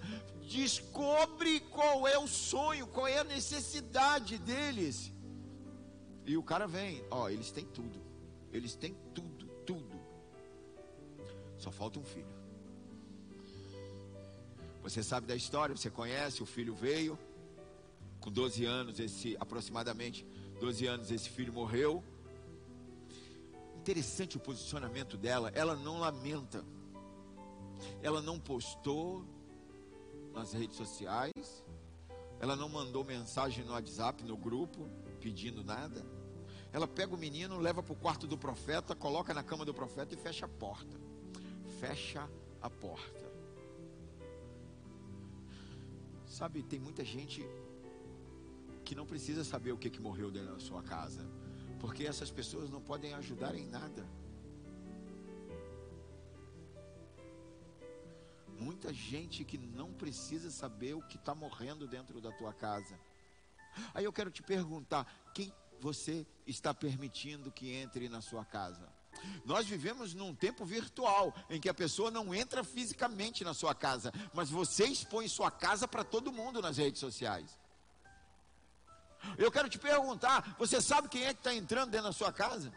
[0.48, 5.12] Descobre qual é o sonho, qual é a necessidade deles.
[6.24, 8.00] E o cara vem, ó, eles têm tudo.
[8.52, 10.00] Eles têm tudo, tudo.
[11.58, 12.33] Só falta um filho.
[14.84, 17.18] Você sabe da história, você conhece, o filho veio,
[18.20, 20.26] com 12 anos, esse aproximadamente
[20.60, 22.04] 12 anos, esse filho morreu.
[23.78, 26.62] Interessante o posicionamento dela, ela não lamenta.
[28.02, 29.24] Ela não postou
[30.34, 31.64] nas redes sociais,
[32.38, 34.86] ela não mandou mensagem no WhatsApp, no grupo,
[35.18, 36.04] pedindo nada.
[36.74, 40.14] Ela pega o menino, leva para o quarto do profeta, coloca na cama do profeta
[40.14, 41.00] e fecha a porta.
[41.80, 42.28] Fecha
[42.60, 43.23] a porta.
[46.34, 47.48] Sabe, tem muita gente
[48.84, 51.24] que não precisa saber o que, que morreu dentro da sua casa,
[51.78, 54.04] porque essas pessoas não podem ajudar em nada.
[58.58, 62.98] Muita gente que não precisa saber o que está morrendo dentro da tua casa.
[63.94, 68.92] Aí eu quero te perguntar: quem você está permitindo que entre na sua casa?
[69.44, 74.12] Nós vivemos num tempo virtual em que a pessoa não entra fisicamente na sua casa,
[74.32, 77.58] mas você expõe sua casa para todo mundo nas redes sociais.
[79.38, 82.72] Eu quero te perguntar: você sabe quem é que está entrando dentro da sua casa?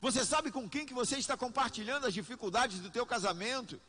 [0.00, 3.80] Você sabe com quem que você está compartilhando as dificuldades do teu casamento?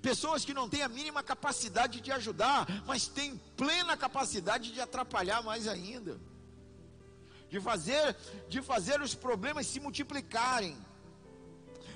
[0.00, 5.42] Pessoas que não têm a mínima capacidade de ajudar, mas têm plena capacidade de atrapalhar
[5.42, 6.20] mais ainda.
[7.54, 8.16] De fazer,
[8.48, 10.76] de fazer os problemas se multiplicarem.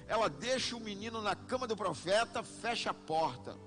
[0.07, 3.59] Ela deixa o menino na cama do profeta, fecha a porta.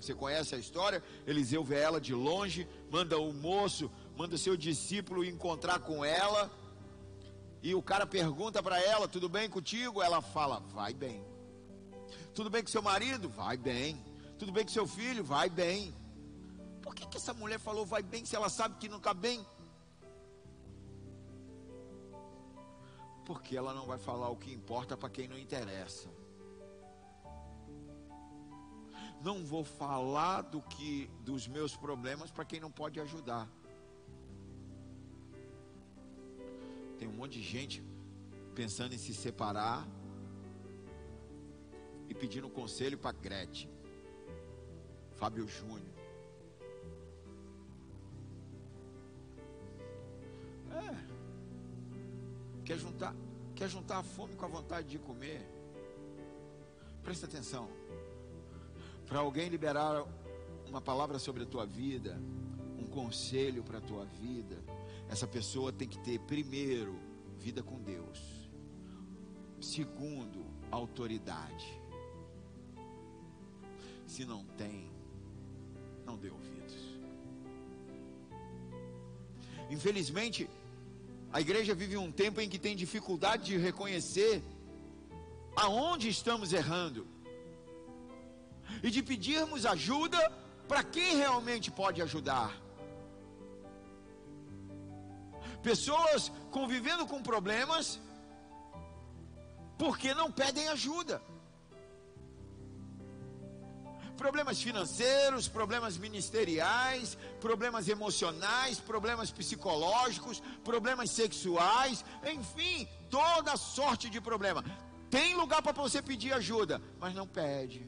[0.00, 1.04] Você conhece a história?
[1.26, 6.50] Eliseu vê ela de longe, manda o moço, manda seu discípulo encontrar com ela.
[7.62, 10.00] E o cara pergunta para ela: Tudo bem contigo?
[10.00, 11.22] Ela fala: Vai bem.
[12.34, 13.28] Tudo bem com seu marido?
[13.28, 14.02] Vai bem.
[14.38, 15.22] Tudo bem com seu filho?
[15.22, 15.94] Vai bem.
[16.80, 19.44] Por que, que essa mulher falou vai bem se ela sabe que não está bem?
[23.24, 26.08] Porque ela não vai falar o que importa para quem não interessa.
[29.22, 33.48] Não vou falar do que dos meus problemas para quem não pode ajudar.
[36.98, 37.84] Tem um monte de gente
[38.54, 39.86] pensando em se separar
[42.08, 43.70] e pedindo conselho para Gretchen,
[45.12, 45.94] Fábio Júnior.
[50.72, 51.09] É.
[52.70, 53.16] Quer juntar,
[53.56, 55.44] quer juntar a fome com a vontade de comer?
[57.02, 57.68] Presta atenção.
[59.08, 60.06] Para alguém liberar
[60.68, 62.16] uma palavra sobre a tua vida,
[62.78, 64.62] um conselho para a tua vida,
[65.08, 66.96] essa pessoa tem que ter primeiro
[67.40, 68.48] vida com Deus.
[69.60, 71.76] Segundo, autoridade.
[74.06, 74.92] Se não tem,
[76.06, 76.76] não dê ouvidos.
[79.68, 80.48] Infelizmente,
[81.32, 84.42] a igreja vive um tempo em que tem dificuldade de reconhecer
[85.56, 87.06] aonde estamos errando
[88.82, 90.18] e de pedirmos ajuda
[90.66, 92.50] para quem realmente pode ajudar.
[95.62, 98.00] Pessoas convivendo com problemas
[99.78, 101.22] porque não pedem ajuda
[104.20, 114.62] problemas financeiros, problemas ministeriais, problemas emocionais, problemas psicológicos, problemas sexuais, enfim, toda sorte de problema.
[115.08, 117.82] Tem lugar para você pedir ajuda, mas não pede.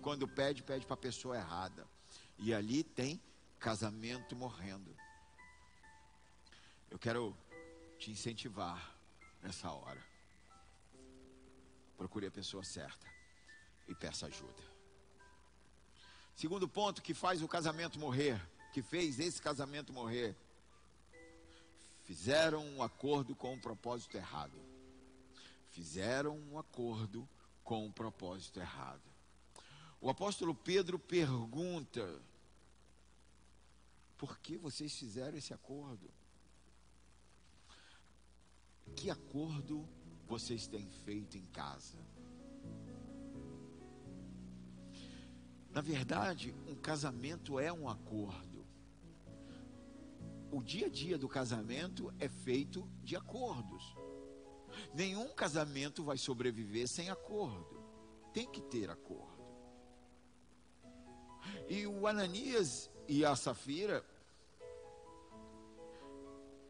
[0.00, 1.84] Quando pede, pede para a pessoa errada.
[2.38, 3.20] E ali tem
[3.58, 4.96] casamento morrendo.
[6.88, 7.36] Eu quero
[7.98, 8.94] te incentivar
[9.42, 10.02] nessa hora.
[11.96, 13.08] Procure a pessoa certa
[13.88, 14.73] e peça ajuda.
[16.34, 18.40] Segundo ponto que faz o casamento morrer,
[18.72, 20.36] que fez esse casamento morrer.
[22.02, 24.58] Fizeram um acordo com um propósito errado.
[25.70, 27.28] Fizeram um acordo
[27.62, 29.02] com um propósito errado.
[30.00, 32.20] O apóstolo Pedro pergunta:
[34.18, 36.10] Por que vocês fizeram esse acordo?
[38.96, 39.88] Que acordo
[40.26, 41.96] vocês têm feito em casa?
[45.74, 48.64] Na verdade, um casamento é um acordo.
[50.52, 53.96] O dia a dia do casamento é feito de acordos.
[54.94, 57.82] Nenhum casamento vai sobreviver sem acordo.
[58.32, 59.44] Tem que ter acordo.
[61.68, 64.06] E o Ananias e a Safira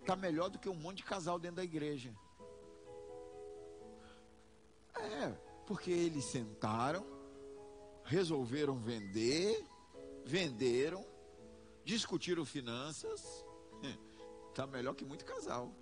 [0.07, 2.15] tá melhor do que um monte de casal dentro da igreja.
[4.97, 5.29] É,
[5.67, 7.14] porque eles sentaram
[8.05, 9.67] resolveram vender,
[10.25, 11.05] venderam,
[11.85, 13.23] discutiram finanças.
[14.51, 15.75] Está melhor que muito casal.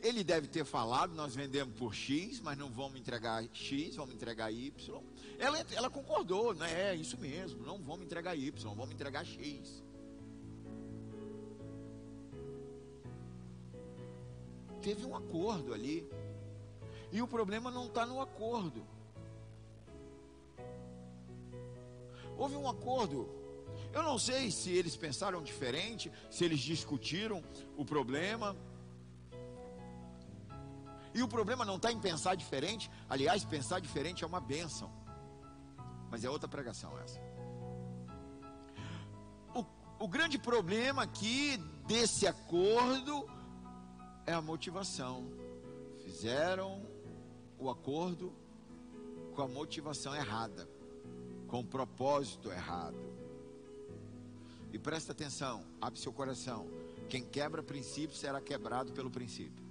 [0.00, 4.52] Ele deve ter falado: nós vendemos por X, mas não vamos entregar X, vamos entregar
[4.52, 5.02] Y.
[5.38, 6.90] Ela, ela concordou, né?
[6.90, 9.82] É isso mesmo, não vamos entregar Y, vamos entregar X.
[14.82, 16.08] Teve um acordo ali.
[17.12, 18.86] E o problema não está no acordo.
[22.40, 23.28] Houve um acordo.
[23.92, 27.44] Eu não sei se eles pensaram diferente, se eles discutiram
[27.76, 28.56] o problema.
[31.12, 32.90] E o problema não está em pensar diferente.
[33.10, 34.90] Aliás, pensar diferente é uma benção.
[36.10, 37.20] Mas é outra pregação essa.
[39.98, 43.28] o grande problema aqui desse acordo
[44.24, 45.30] é a motivação.
[46.04, 46.86] Fizeram
[47.58, 48.32] o acordo
[49.34, 50.66] com a motivação errada,
[51.50, 52.96] com propósito errado.
[54.72, 56.68] E presta atenção, abre seu coração.
[57.08, 59.64] Quem quebra princípio será quebrado pelo princípio.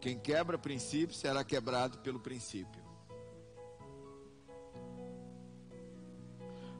[0.00, 2.82] Quem quebra princípio será quebrado pelo princípio.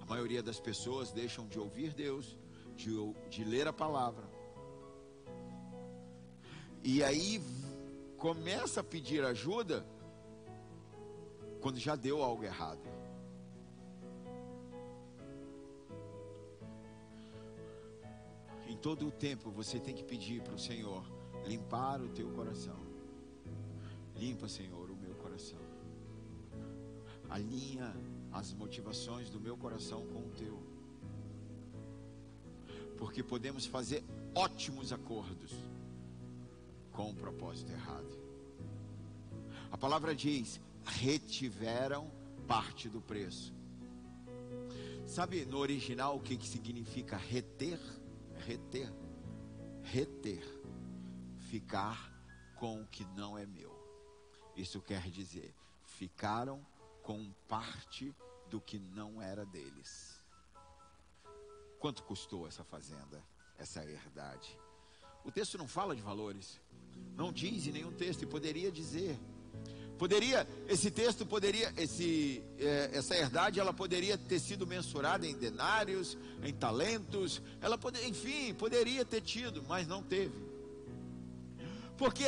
[0.00, 2.38] A maioria das pessoas deixam de ouvir Deus,
[2.74, 2.94] de,
[3.28, 4.24] de ler a palavra.
[6.82, 7.42] E aí
[8.16, 9.86] começa a pedir ajuda
[11.60, 12.97] quando já deu algo errado.
[18.80, 21.04] Todo o tempo você tem que pedir para o Senhor
[21.46, 22.76] limpar o teu coração.
[24.16, 25.58] Limpa, Senhor, o meu coração.
[27.28, 27.94] Alinha
[28.32, 30.62] as motivações do meu coração com o teu.
[32.96, 34.02] Porque podemos fazer
[34.34, 35.52] ótimos acordos
[36.92, 38.18] com o propósito errado.
[39.70, 42.10] A palavra diz: retiveram
[42.46, 43.54] parte do preço.
[45.06, 47.78] Sabe no original o que, que significa reter?
[48.48, 48.90] Reter.
[49.82, 50.42] Reter.
[51.50, 52.10] Ficar
[52.56, 53.70] com o que não é meu.
[54.56, 56.66] Isso quer dizer, ficaram
[57.02, 58.16] com parte
[58.48, 60.18] do que não era deles.
[61.78, 63.22] Quanto custou essa fazenda,
[63.58, 64.58] essa herdade?
[65.26, 66.58] O texto não fala de valores,
[67.14, 69.20] não diz em nenhum texto, e poderia dizer,
[69.98, 76.16] Poderia, esse texto poderia, esse, é, essa herdade, ela poderia ter sido mensurada em denários,
[76.44, 80.46] em talentos, ela poder, enfim, poderia ter tido, mas não teve.
[81.96, 82.24] Porque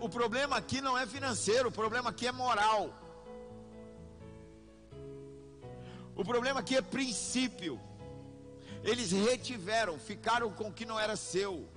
[0.00, 2.94] o problema aqui não é financeiro, o problema aqui é moral.
[6.14, 7.80] O problema aqui é princípio.
[8.84, 11.68] Eles retiveram, ficaram com o que não era seu.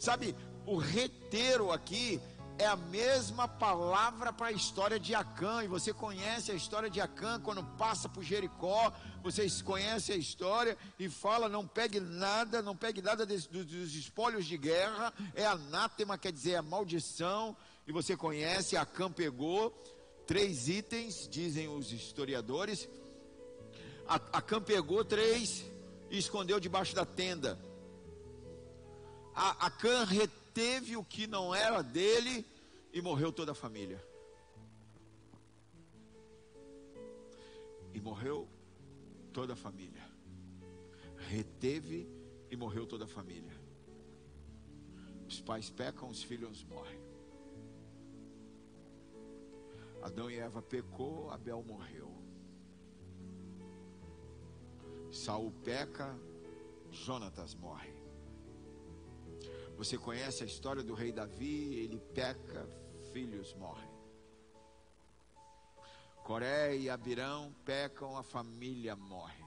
[0.00, 0.34] Sabe,
[0.66, 2.20] o reteiro aqui
[2.62, 5.64] é a mesma palavra para a história de Acã.
[5.64, 8.92] E você conhece a história de Acã quando passa por Jericó.
[9.20, 14.46] Vocês conhecem a história e fala: não pegue nada, não pegue nada dos, dos espólios
[14.46, 15.12] de guerra.
[15.34, 17.56] É anátema, quer dizer, é maldição.
[17.84, 19.70] E você conhece, Acã pegou
[20.24, 22.88] três itens, dizem os historiadores.
[24.32, 25.64] Acã pegou três
[26.10, 27.58] e escondeu debaixo da tenda.
[29.34, 32.51] Acã reteve o que não era dele
[32.92, 34.02] e morreu toda a família.
[37.94, 38.48] E morreu
[39.32, 40.02] toda a família.
[41.16, 42.08] Reteve
[42.50, 43.52] e morreu toda a família.
[45.26, 47.00] Os pais pecam, os filhos morrem.
[50.02, 52.12] Adão e Eva pecou, Abel morreu.
[55.10, 56.18] Saul peca,
[56.90, 57.92] Jonatas morre.
[59.76, 62.68] Você conhece a história do rei Davi, ele peca,
[63.12, 63.90] filhos morrem.
[66.24, 69.44] Coré e Abirão pecam, a família morre.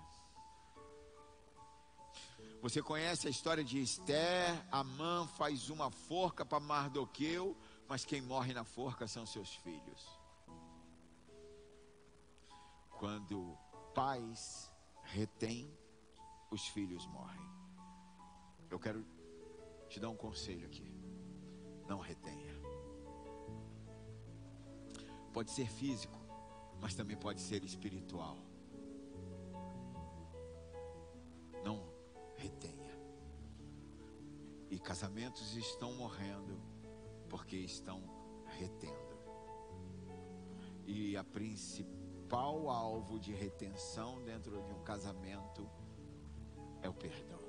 [2.62, 4.66] Você conhece a história de Esther?
[4.72, 7.56] Amã faz uma forca para Mardoqueu,
[7.88, 10.20] mas quem morre na forca são seus filhos.
[12.98, 13.58] Quando
[13.94, 14.72] pais
[15.04, 15.72] retêm,
[16.50, 17.46] os filhos morrem.
[18.70, 19.06] Eu quero
[19.88, 20.92] te dar um conselho aqui.
[21.88, 22.45] Não retenha.
[25.36, 26.18] Pode ser físico,
[26.80, 28.38] mas também pode ser espiritual.
[31.62, 31.92] Não
[32.38, 32.98] retenha.
[34.70, 36.58] E casamentos estão morrendo
[37.28, 38.02] porque estão
[38.46, 39.20] retendo.
[40.86, 45.70] E a principal alvo de retenção dentro de um casamento
[46.82, 47.42] é o perdão.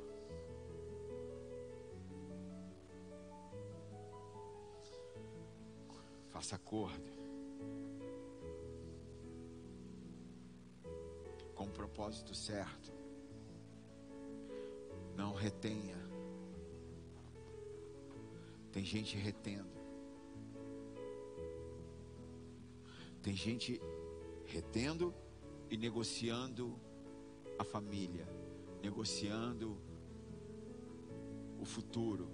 [6.30, 7.15] Faça acordo.
[11.56, 12.92] Com o propósito certo.
[15.16, 15.96] Não retenha.
[18.70, 19.74] Tem gente retendo.
[23.22, 23.80] Tem gente
[24.44, 25.12] retendo
[25.70, 26.78] e negociando
[27.58, 28.28] a família,
[28.82, 29.80] negociando
[31.58, 32.28] o futuro.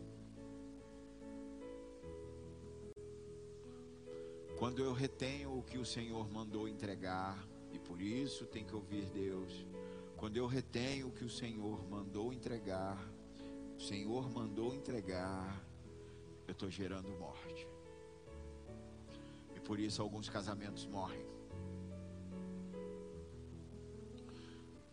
[4.59, 9.07] Quando eu retenho o que o Senhor mandou entregar, e por isso tem que ouvir
[9.07, 9.66] Deus.
[10.16, 12.99] Quando eu retenho o que o Senhor mandou entregar,
[13.77, 15.61] o Senhor mandou entregar,
[16.47, 17.66] eu estou gerando morte.
[19.57, 21.27] E por isso alguns casamentos morrem.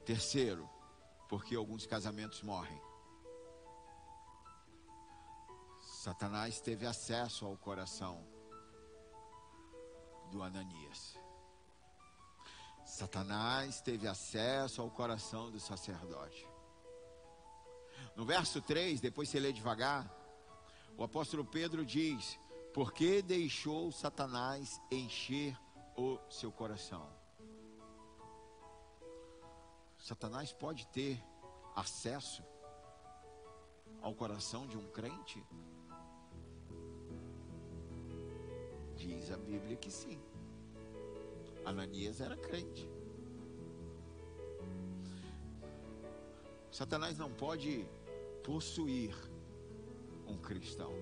[0.06, 0.68] Terceiro,
[1.28, 2.82] porque alguns casamentos morrem.
[5.82, 8.26] Satanás teve acesso ao coração
[10.32, 11.09] do Ananias.
[13.00, 16.46] Satanás teve acesso ao coração do sacerdote.
[18.14, 20.14] No verso 3, depois você lê devagar,
[20.98, 22.38] o apóstolo Pedro diz:
[22.74, 25.58] Porque deixou Satanás encher
[25.96, 27.10] o seu coração?
[29.98, 31.24] Satanás pode ter
[31.78, 32.44] acesso
[34.02, 35.42] ao coração de um crente?
[38.98, 40.29] Diz a Bíblia que sim.
[41.66, 42.90] Ananias era crente.
[46.72, 47.86] Satanás não pode
[48.44, 49.16] possuir
[50.28, 50.94] um cristão,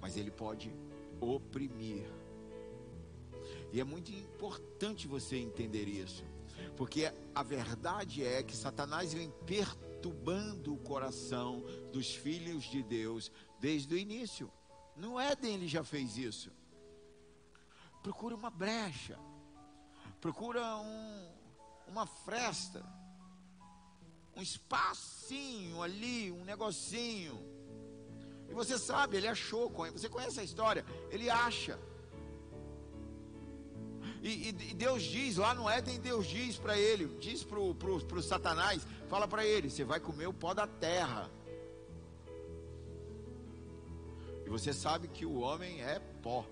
[0.00, 0.74] mas ele pode
[1.20, 2.06] oprimir.
[3.72, 6.24] E é muito importante você entender isso,
[6.76, 13.94] porque a verdade é que Satanás vem perturbando o coração dos filhos de Deus desde
[13.94, 14.50] o início.
[14.96, 16.52] No Éden ele já fez isso.
[18.02, 19.18] Procura uma brecha,
[20.20, 21.28] procura um,
[21.86, 22.84] uma fresta
[24.38, 27.36] um espacinho ali, um negocinho.
[28.48, 31.78] E você sabe, ele achou, você conhece a história, ele acha.
[34.22, 38.00] E, e, Deus diz, lá no Éden, Deus diz para ele, diz para o pro,
[38.06, 41.28] pro Satanás, fala para ele: você vai comer o pó da terra.
[44.46, 46.46] E você sabe que o homem é pó.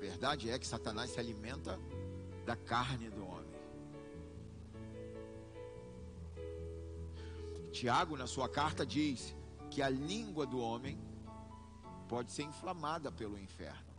[0.00, 1.78] Verdade é que Satanás se alimenta
[2.46, 3.60] da carne do homem.
[7.70, 9.36] Tiago, na sua carta, diz
[9.70, 10.98] que a língua do homem
[12.08, 13.90] pode ser inflamada pelo inferno.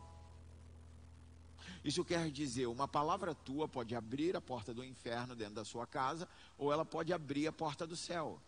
[1.84, 5.86] Isso quer dizer, uma palavra tua pode abrir a porta do inferno dentro da sua
[5.86, 6.28] casa,
[6.58, 8.42] ou ela pode abrir a porta do céu.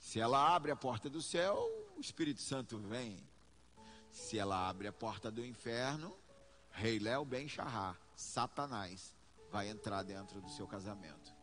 [0.00, 1.56] Se ela abre a porta do céu,
[1.96, 3.29] o Espírito Santo vem.
[4.10, 6.16] Se ela abre a porta do inferno,
[6.70, 9.14] Rei Léo Ben Shahar, Satanás,
[9.50, 11.34] vai entrar dentro do seu casamento.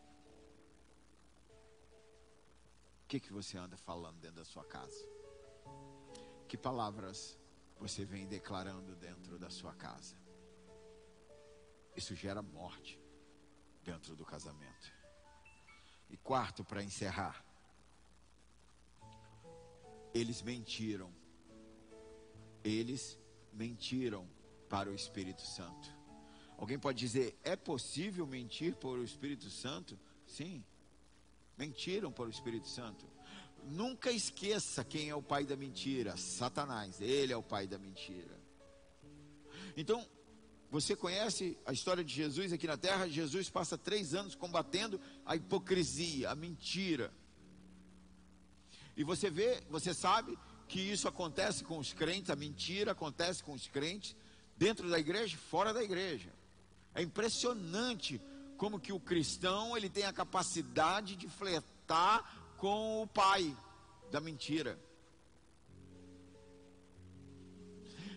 [3.04, 5.06] O que, que você anda falando dentro da sua casa?
[6.48, 7.38] Que palavras
[7.80, 10.18] você vem declarando dentro da sua casa?
[11.96, 13.00] Isso gera morte
[13.84, 14.92] dentro do casamento.
[16.10, 17.44] E quarto, para encerrar,
[20.14, 21.14] eles mentiram.
[22.64, 23.18] Eles
[23.54, 24.28] mentiram
[24.70, 25.96] para o Espírito Santo.
[26.58, 29.98] Alguém pode dizer: é possível mentir por o Espírito Santo?
[30.26, 30.64] Sim.
[31.58, 33.06] Mentiram para o Espírito Santo.
[33.64, 37.00] Nunca esqueça quem é o pai da mentira: Satanás.
[37.02, 38.38] Ele é o pai da mentira.
[39.76, 40.06] Então,
[40.70, 43.08] você conhece a história de Jesus aqui na terra?
[43.08, 47.14] Jesus passa três anos combatendo a hipocrisia, a mentira.
[48.96, 50.38] E você vê, você sabe
[50.68, 54.16] que isso acontece com os crentes, a mentira acontece com os crentes,
[54.58, 56.30] dentro da igreja e fora da igreja.
[56.94, 58.22] É impressionante
[58.58, 63.56] como que o cristão ele tem a capacidade de flertar com o pai
[64.12, 64.78] da mentira.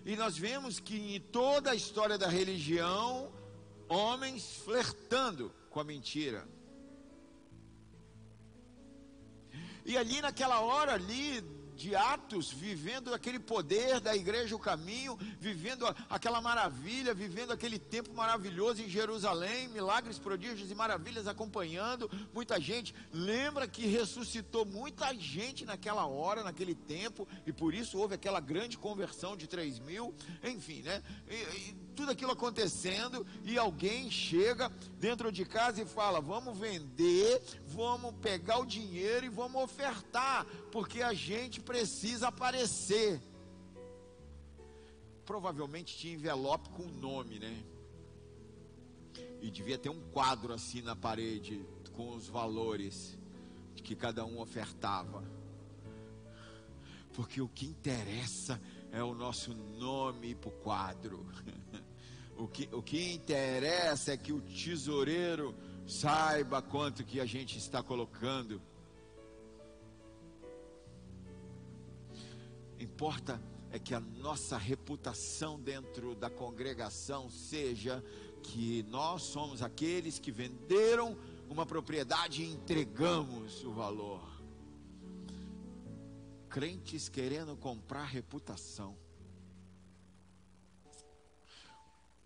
[0.04, 3.30] E nós vemos que em toda a história da religião,
[3.88, 6.48] homens flertando com a mentira.
[9.84, 11.42] E ali naquela hora ali
[11.80, 18.12] de Atos, vivendo aquele poder da igreja, o caminho, vivendo aquela maravilha, vivendo aquele tempo
[18.12, 22.94] maravilhoso em Jerusalém, milagres, prodígios e maravilhas acompanhando muita gente.
[23.10, 28.76] Lembra que ressuscitou muita gente naquela hora, naquele tempo, e por isso houve aquela grande
[28.76, 30.14] conversão de 3 mil,
[30.44, 31.02] enfim, né?
[31.30, 37.42] E, e, tudo aquilo acontecendo e alguém chega dentro de casa e fala: vamos vender,
[37.66, 43.20] vamos pegar o dinheiro e vamos ofertar, porque a gente precisa aparecer.
[45.26, 47.62] Provavelmente tinha envelope com nome, né?
[49.42, 53.18] E devia ter um quadro assim na parede com os valores
[53.76, 55.22] que cada um ofertava.
[57.12, 58.58] Porque o que interessa
[58.90, 61.26] é o nosso nome para o quadro.
[62.40, 65.54] O que, o que interessa é que o tesoureiro
[65.86, 68.62] saiba quanto que a gente está colocando.
[72.78, 73.38] Importa
[73.70, 78.02] é que a nossa reputação dentro da congregação seja
[78.42, 84.26] que nós somos aqueles que venderam uma propriedade e entregamos o valor.
[86.48, 88.96] Crentes querendo comprar reputação.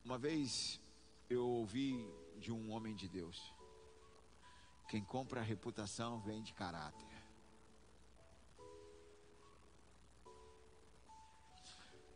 [0.04, 0.78] Uma vez
[1.30, 3.54] eu ouvi de um homem de Deus.
[4.86, 7.08] Quem compra reputação vende caráter.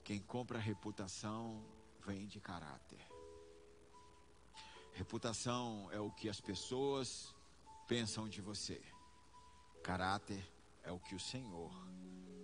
[0.05, 1.65] Quem compra reputação
[2.05, 3.01] vende caráter.
[4.93, 7.35] Reputação é o que as pessoas
[7.87, 8.83] pensam de você.
[9.83, 10.47] Caráter
[10.83, 11.73] é o que o Senhor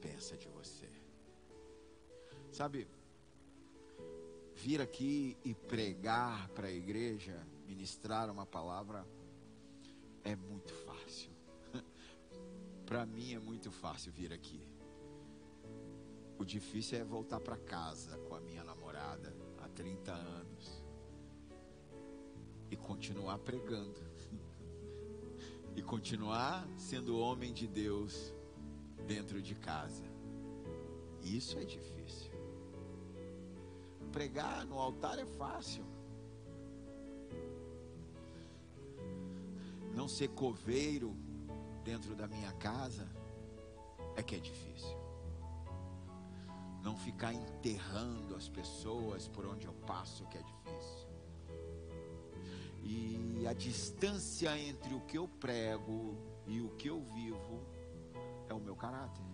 [0.00, 0.90] pensa de você.
[2.50, 2.88] Sabe,
[4.64, 9.06] vir aqui e pregar para a igreja, ministrar uma palavra,
[10.24, 11.30] é muito fácil.
[12.86, 14.66] para mim é muito fácil vir aqui.
[16.38, 20.82] O difícil é voltar para casa com a minha namorada há 30 anos
[22.70, 24.00] e continuar pregando
[25.76, 28.32] e continuar sendo homem de Deus
[29.06, 30.04] dentro de casa.
[31.22, 31.93] Isso é difícil.
[34.14, 35.84] Pregar no altar é fácil.
[39.92, 41.16] Não ser coveiro
[41.82, 43.08] dentro da minha casa
[44.14, 44.96] é que é difícil.
[46.80, 51.08] Não ficar enterrando as pessoas por onde eu passo que é difícil.
[52.84, 57.66] E a distância entre o que eu prego e o que eu vivo
[58.48, 59.33] é o meu caráter.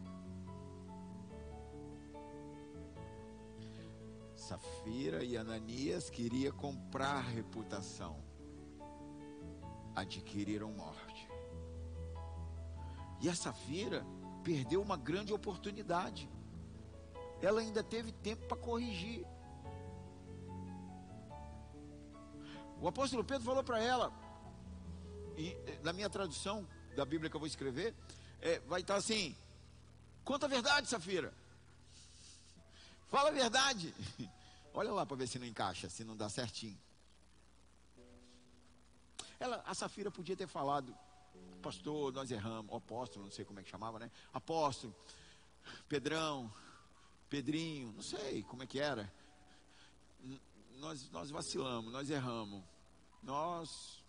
[4.51, 8.21] Safira e Ananias queriam comprar reputação,
[9.95, 11.29] adquiriram morte.
[13.21, 14.05] E a Safira
[14.43, 16.29] perdeu uma grande oportunidade.
[17.41, 19.25] Ela ainda teve tempo para corrigir.
[22.81, 24.13] O apóstolo Pedro falou para ela,
[25.37, 27.95] e, na minha tradução da Bíblia que eu vou escrever,
[28.41, 29.37] é, vai estar assim:
[30.25, 31.33] conta a verdade, Safira.
[33.07, 33.95] Fala a verdade.
[34.73, 36.79] Olha lá para ver se não encaixa, se não dá certinho.
[39.39, 40.95] Ela, a Safira podia ter falado,
[41.63, 44.11] pastor, nós erramos, apóstolo, não sei como é que chamava, né?
[44.33, 44.95] Apóstolo,
[45.89, 46.53] Pedrão,
[47.29, 49.11] Pedrinho, não sei como é que era
[50.81, 52.65] nós, nós vacilamos, nós erramos.
[53.23, 54.01] Nós.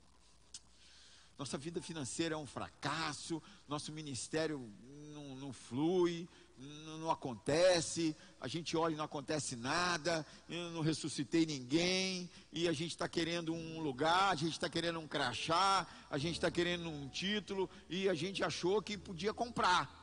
[1.37, 4.71] Nossa vida financeira é um fracasso, nosso ministério
[5.11, 6.29] não, não flui,
[6.61, 12.73] não, acontece, a gente olha e não acontece nada, eu não ressuscitei ninguém, e a
[12.73, 16.89] gente está querendo um lugar, a gente está querendo um crachá, a gente está querendo
[16.89, 20.01] um título, e a gente achou que podia comprar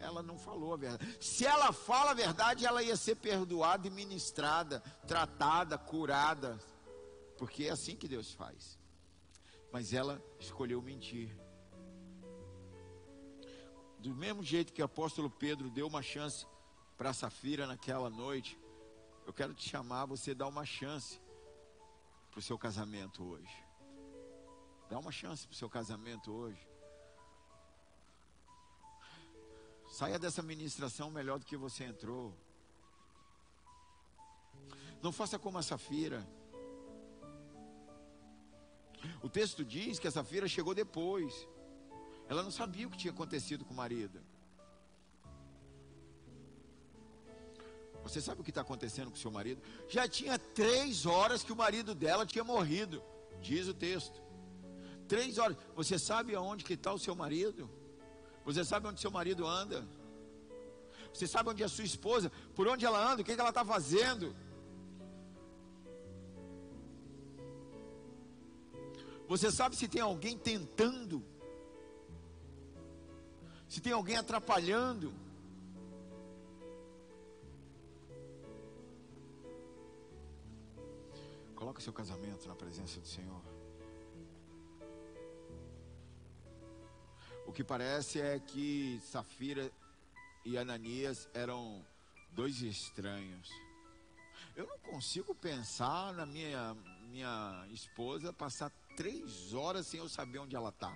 [0.00, 1.16] ela não falou a verdade.
[1.20, 6.58] Se ela fala a verdade, ela ia ser perdoada ministrada, tratada, curada.
[7.36, 8.78] Porque é assim que Deus faz.
[9.70, 11.30] Mas ela escolheu mentir.
[14.00, 16.46] Do mesmo jeito que o apóstolo Pedro deu uma chance
[16.96, 18.58] para Safira naquela noite,
[19.26, 21.20] eu quero te chamar, você dá uma chance
[22.30, 23.64] para o seu casamento hoje.
[24.88, 26.66] Dá uma chance para o seu casamento hoje.
[29.90, 32.34] Saia dessa ministração melhor do que você entrou.
[35.02, 36.26] Não faça como a Safira.
[39.22, 41.46] O texto diz que a Safira chegou depois.
[42.30, 44.20] Ela não sabia o que tinha acontecido com o marido.
[48.04, 49.60] Você sabe o que está acontecendo com seu marido?
[49.88, 53.02] Já tinha três horas que o marido dela tinha morrido,
[53.40, 54.22] diz o texto.
[55.08, 55.56] Três horas.
[55.74, 57.68] Você sabe aonde que está o seu marido?
[58.44, 59.84] Você sabe onde seu marido anda?
[61.12, 62.30] Você sabe onde é a sua esposa?
[62.54, 63.22] Por onde ela anda?
[63.22, 64.36] O que, que ela está fazendo?
[69.26, 71.24] Você sabe se tem alguém tentando?
[73.70, 75.14] Se tem alguém atrapalhando?
[81.54, 83.40] Coloque seu casamento na presença do Senhor.
[87.46, 89.70] O que parece é que Safira
[90.44, 91.86] e Ananias eram
[92.32, 93.48] dois estranhos.
[94.56, 96.74] Eu não consigo pensar na minha,
[97.08, 100.92] minha esposa passar três horas sem eu saber onde ela está,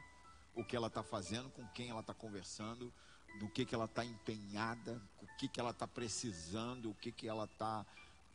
[0.54, 2.92] o que ela está fazendo, com quem ela está conversando,
[3.38, 7.28] do que, que ela está empenhada, o que, que ela está precisando, o que, que
[7.28, 7.84] ela está.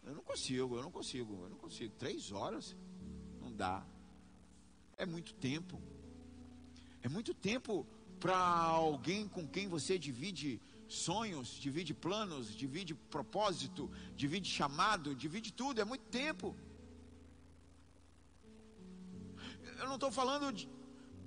[0.03, 1.93] Eu não consigo, eu não consigo, eu não consigo.
[1.97, 2.75] Três horas?
[3.39, 3.85] Não dá.
[4.97, 5.81] É muito tempo.
[7.01, 7.87] É muito tempo
[8.19, 15.79] para alguém com quem você divide sonhos, divide planos, divide propósito, divide chamado, divide tudo,
[15.79, 16.55] é muito tempo.
[19.77, 20.67] Eu não estou falando de,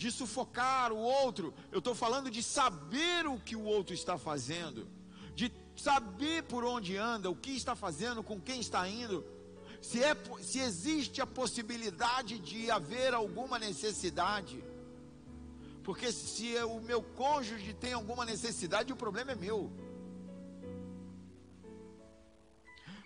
[0.02, 4.88] de sufocar o outro, eu estou falando de saber o que o outro está fazendo,
[5.34, 9.24] de saber por onde anda, o que está fazendo, com quem está indo,
[9.80, 14.62] Se, é, se existe a possibilidade de haver alguma necessidade,
[15.82, 19.72] porque se o meu cônjuge tem alguma necessidade, o problema é meu.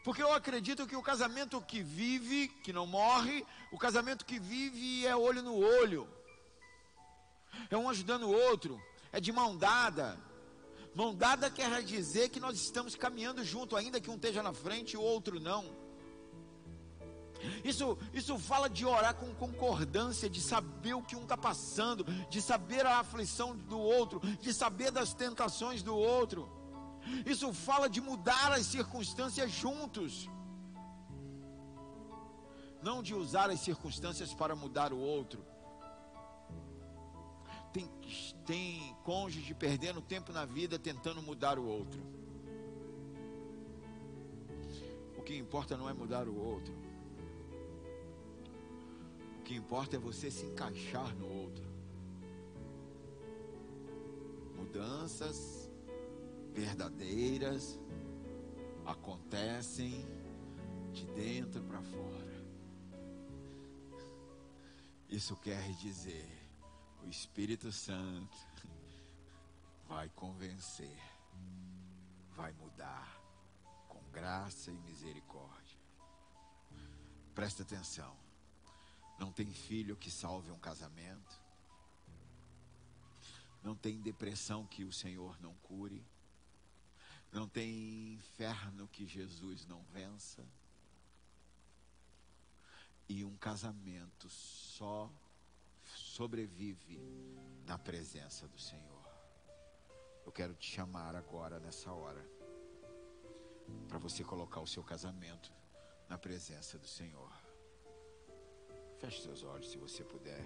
[0.04, 5.06] Porque eu acredito que o casamento que vive, que não morre, o casamento que vive
[5.06, 6.15] é olho no olho.
[7.70, 8.80] É um ajudando o outro,
[9.12, 10.18] é de mão dada.
[10.94, 14.92] Mão dada quer dizer que nós estamos caminhando junto, ainda que um esteja na frente
[14.92, 15.64] e o outro não.
[17.64, 22.40] Isso, isso fala de orar com concordância, de saber o que um está passando, de
[22.40, 26.50] saber a aflição do outro, de saber das tentações do outro.
[27.24, 30.28] Isso fala de mudar as circunstâncias juntos.
[32.82, 35.44] Não de usar as circunstâncias para mudar o outro.
[37.76, 37.90] Tem,
[38.46, 42.00] tem cônjuge perdendo tempo na vida tentando mudar o outro.
[45.18, 46.72] O que importa não é mudar o outro.
[49.38, 51.66] O que importa é você se encaixar no outro.
[54.56, 55.70] Mudanças
[56.54, 57.78] verdadeiras
[58.86, 60.06] acontecem
[60.94, 62.46] de dentro para fora.
[65.10, 66.35] Isso quer dizer,
[67.06, 68.36] o Espírito Santo
[69.86, 70.98] vai convencer,
[72.34, 73.22] vai mudar
[73.86, 75.78] com graça e misericórdia.
[77.32, 78.16] Presta atenção.
[79.20, 81.40] Não tem filho que salve um casamento.
[83.62, 86.04] Não tem depressão que o Senhor não cure.
[87.30, 90.44] Não tem inferno que Jesus não vença.
[93.08, 95.08] E um casamento só
[96.16, 96.98] sobrevive
[97.66, 99.06] na presença do Senhor.
[100.24, 102.24] Eu quero te chamar agora, nessa hora,
[103.86, 105.52] para você colocar o seu casamento
[106.08, 107.30] na presença do Senhor.
[108.98, 110.42] Feche seus olhos se você puder.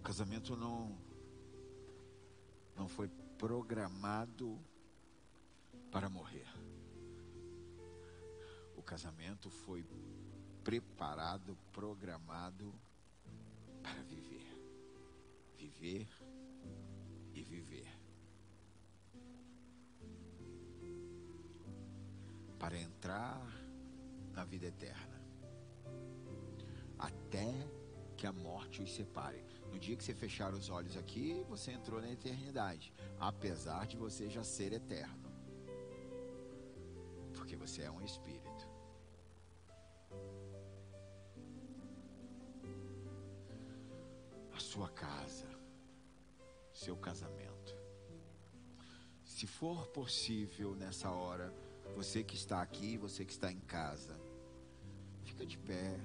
[0.00, 0.98] O casamento não
[2.74, 4.58] não foi programado
[5.92, 6.48] para morrer.
[8.90, 9.86] Casamento foi
[10.64, 12.74] preparado, programado
[13.80, 14.44] para viver.
[15.56, 16.08] Viver
[17.32, 17.86] e viver.
[22.58, 23.40] Para entrar
[24.32, 25.22] na vida eterna.
[26.98, 27.54] Até
[28.16, 29.44] que a morte os separe.
[29.70, 34.28] No dia que você fechar os olhos aqui, você entrou na eternidade, apesar de você
[34.28, 35.30] já ser eterno.
[37.36, 38.49] Porque você é um espírito.
[44.80, 45.46] Sua casa,
[46.72, 47.76] seu casamento.
[49.22, 51.54] Se for possível nessa hora,
[51.94, 54.18] você que está aqui, você que está em casa,
[55.22, 56.00] fica de pé,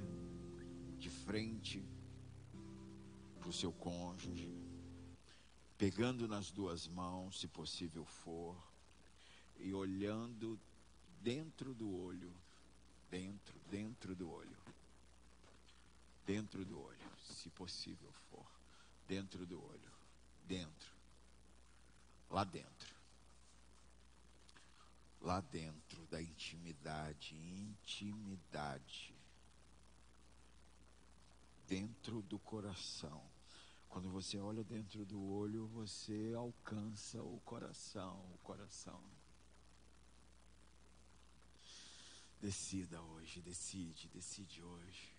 [0.99, 1.87] de frente
[3.39, 4.53] para o seu cônjuge,
[5.77, 8.61] pegando nas duas mãos, se possível for,
[9.57, 10.59] e olhando
[11.21, 12.33] dentro do olho,
[13.09, 14.57] dentro, dentro do olho,
[16.25, 18.54] dentro do olho, se possível for,
[19.07, 19.91] dentro do olho,
[20.45, 20.91] dentro,
[22.29, 22.95] lá dentro,
[25.21, 29.13] lá dentro da intimidade, intimidade,
[31.67, 33.23] dentro do coração.
[33.89, 39.01] Quando você olha dentro do olho, você alcança o coração, o coração.
[42.41, 45.14] Decida hoje, decide, decide hoje.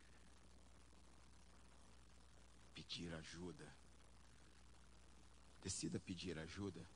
[2.77, 3.67] Pedir ajuda.
[5.63, 6.87] Decida pedir ajuda.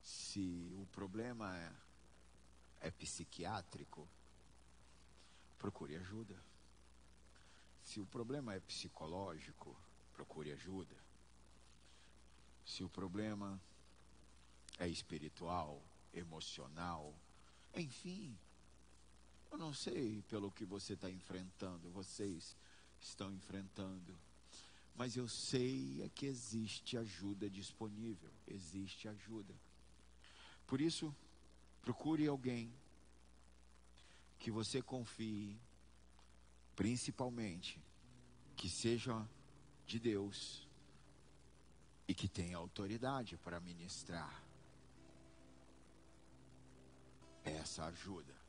[0.00, 1.72] Se o problema é,
[2.82, 4.08] é psiquiátrico,
[5.58, 6.40] procure ajuda.
[7.82, 9.76] Se o problema é psicológico,
[10.12, 10.96] procure ajuda.
[12.64, 13.60] Se o problema
[14.78, 15.82] é espiritual,
[16.14, 17.12] emocional,
[17.74, 18.38] enfim,
[19.56, 22.54] eu não sei pelo que você está enfrentando, vocês
[23.00, 24.14] estão enfrentando,
[24.94, 29.54] mas eu sei é que existe ajuda disponível, existe ajuda.
[30.66, 31.14] Por isso,
[31.80, 32.70] procure alguém
[34.38, 35.58] que você confie,
[36.74, 37.80] principalmente
[38.56, 39.26] que seja
[39.86, 40.68] de Deus
[42.06, 44.44] e que tenha autoridade para ministrar
[47.42, 48.45] essa ajuda.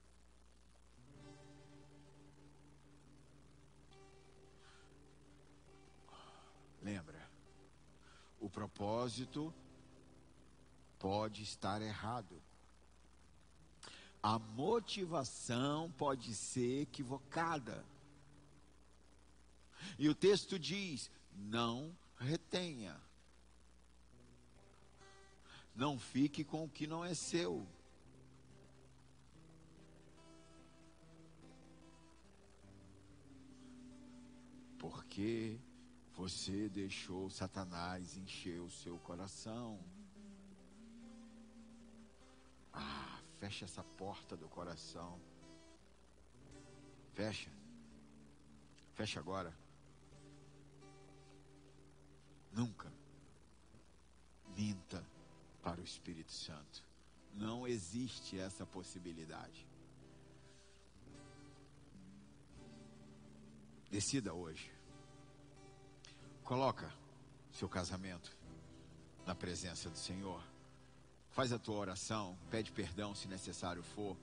[6.88, 7.29] Lembra,
[8.39, 9.53] o propósito
[10.97, 12.41] pode estar errado.
[14.23, 17.85] A motivação pode ser equivocada.
[19.99, 22.95] E o texto diz: não retenha.
[25.75, 27.67] Não fique com o que não é seu.
[34.79, 35.59] Porque
[36.18, 39.80] você deixou Satanás encher o seu coração.
[42.74, 45.22] Ah, fecha essa porta do coração.
[47.13, 47.51] Fecha.
[48.95, 49.55] Fecha agora.
[52.51, 52.91] Nunca
[54.55, 55.05] minta
[55.61, 56.84] para o Espírito Santo.
[57.32, 59.68] Não existe essa possibilidade.
[63.91, 64.76] Decida hoje.
[66.48, 66.89] Coloca
[67.52, 68.32] seu casamento
[69.26, 70.41] na presença do Senhor.
[71.30, 74.16] Faz a tua oração, pede perdão se necessário for.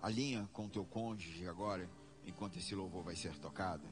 [0.00, 1.90] Alinha com teu cônjuge agora,
[2.24, 3.82] enquanto esse louvor vai ser tocado.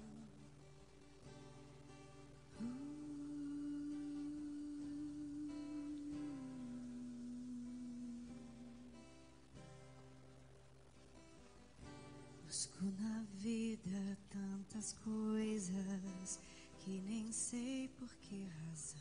[12.47, 16.39] Busco na vida tantas coisas
[16.85, 19.01] que nem sei por que razão.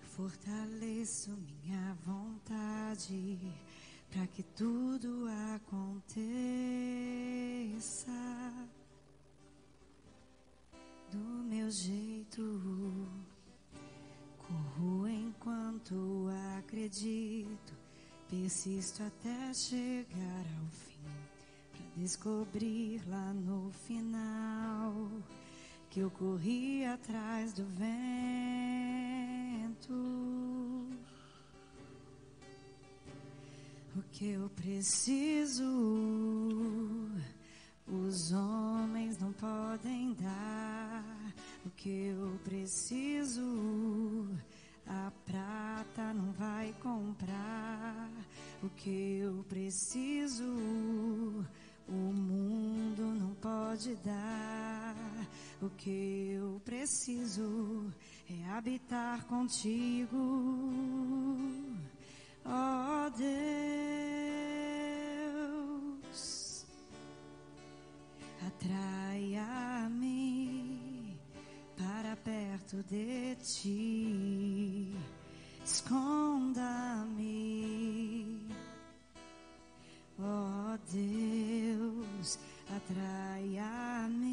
[0.00, 3.38] Fortaleço minha vontade
[4.10, 5.26] para que tudo
[5.56, 6.18] aconteça
[11.12, 12.42] do meu jeito.
[14.38, 16.28] Corro enquanto
[16.58, 17.74] acredito,
[18.30, 20.98] persisto até chegar ao fim,
[21.70, 25.10] para descobrir lá no final
[25.90, 27.98] que eu corri atrás do vento.
[33.96, 35.64] O que eu preciso,
[37.86, 41.34] os homens não podem dar.
[41.64, 44.28] O que eu preciso,
[44.86, 48.10] a prata não vai comprar.
[48.62, 50.44] O que eu preciso,
[51.88, 54.94] o mundo não pode dar.
[55.60, 57.92] O que eu preciso
[58.30, 60.16] é habitar contigo.
[62.44, 63.08] Ó
[66.00, 66.64] Deus,
[68.46, 69.98] atraia-me
[71.76, 74.94] para perto de ti.
[75.64, 77.18] Esconda-me,
[80.18, 82.38] ó Deus,
[82.76, 84.28] atraia-me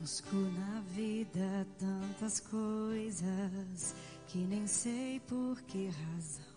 [0.00, 3.94] Busco na vida tantas coisas
[4.28, 6.55] que nem sei por que razão.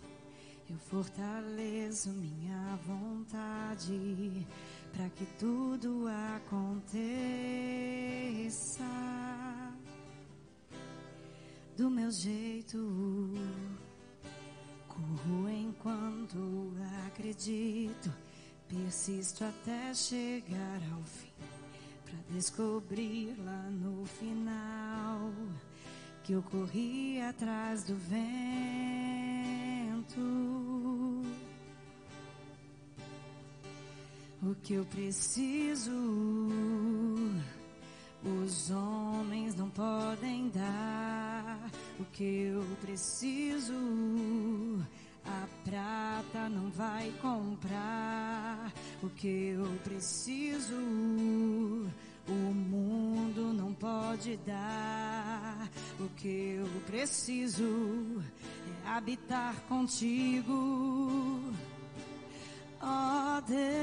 [0.69, 4.45] Eu fortaleço minha vontade
[4.93, 6.05] para que tudo
[6.35, 6.99] aconteça
[11.75, 12.77] do meu jeito.
[14.87, 16.71] Corro enquanto
[17.07, 18.13] acredito,
[18.67, 21.33] persisto até chegar ao fim,
[22.05, 25.31] para descobrir lá no final
[26.23, 28.98] que eu corri atrás do vento.
[34.41, 35.91] O que eu preciso,
[38.23, 41.69] os homens não podem dar.
[41.99, 43.75] O que eu preciso,
[45.25, 48.73] a prata não vai comprar.
[49.03, 50.75] O que eu preciso,
[52.27, 55.69] o mundo não pode dar.
[55.99, 58.23] O que eu preciso
[58.95, 61.41] habitar contigo.
[62.81, 63.75] Ó Deus,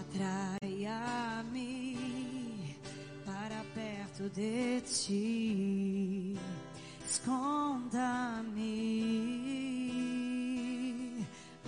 [0.00, 1.68] atraia-me
[3.24, 6.36] para perto de ti.
[7.04, 8.76] Esconda-me,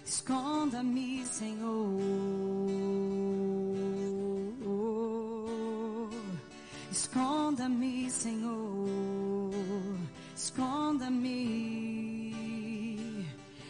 [0.05, 2.56] Esconda-me, Senhor.
[6.97, 9.53] Esconda-me, Senhor.
[10.35, 11.27] Esconda-me.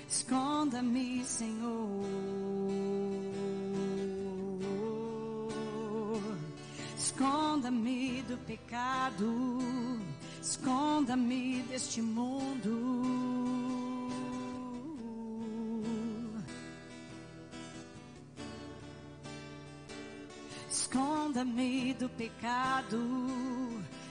[0.09, 2.07] Esconda-me, Senhor.
[6.97, 9.59] Esconda-me do pecado.
[10.41, 13.27] Esconda-me deste mundo.
[20.71, 21.76] Esconda-me
[22.17, 22.99] pecado,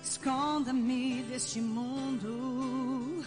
[0.04, 3.26] esconda-me deste mundo.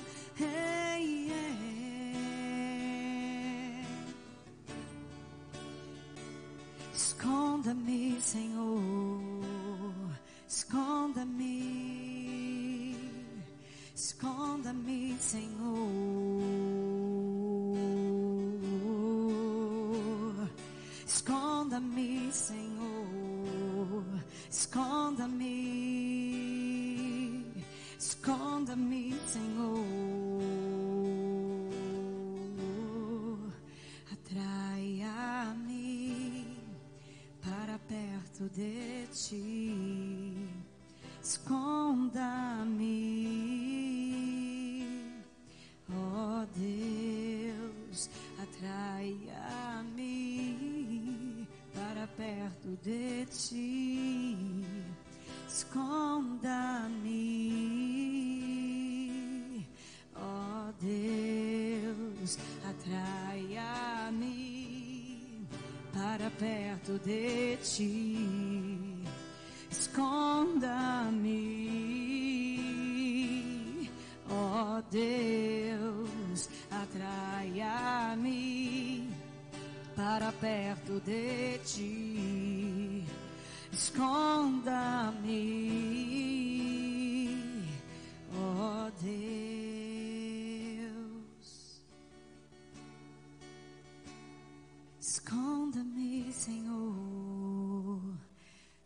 [67.05, 68.17] De ti.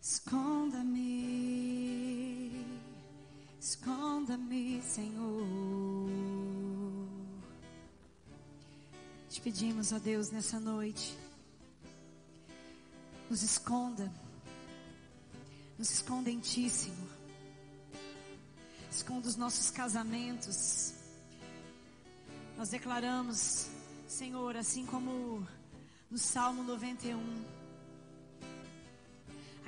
[0.03, 1.31] Esconda-me.
[3.61, 6.09] Esconda-me, Senhor.
[9.31, 11.17] Te pedimos, ó Deus, nessa noite.
[13.31, 14.13] Nos esconda.
[15.79, 17.13] Nos esconda em Ti, Senhor.
[18.91, 20.95] Esconda os nossos casamentos.
[22.59, 23.69] Nós declaramos,
[24.09, 25.47] Senhor, assim como
[26.11, 27.62] no Salmo 91.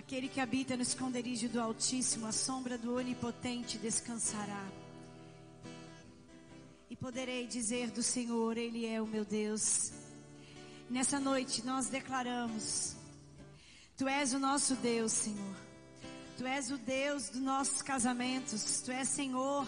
[0.07, 4.69] Aquele que habita no esconderijo do Altíssimo, a sombra do Onipotente descansará.
[6.91, 9.93] E poderei dizer do Senhor, Ele é o meu Deus.
[10.91, 12.95] Nessa noite nós declaramos:
[13.97, 15.57] Tu és o nosso Deus, Senhor.
[16.37, 18.83] Tu és o Deus dos nossos casamentos.
[18.83, 19.67] Tu és Senhor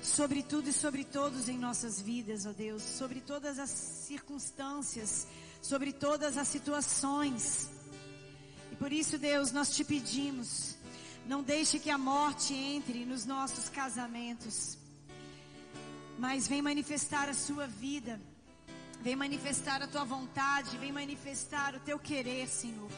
[0.00, 2.82] sobre tudo e sobre todos em nossas vidas, ó Deus.
[2.82, 5.26] Sobre todas as circunstâncias,
[5.60, 7.68] sobre todas as situações.
[8.82, 10.74] Por isso, Deus, nós te pedimos:
[11.24, 14.76] não deixe que a morte entre nos nossos casamentos,
[16.18, 18.20] mas vem manifestar a sua vida,
[19.00, 22.90] vem manifestar a tua vontade, vem manifestar o teu querer, Senhor,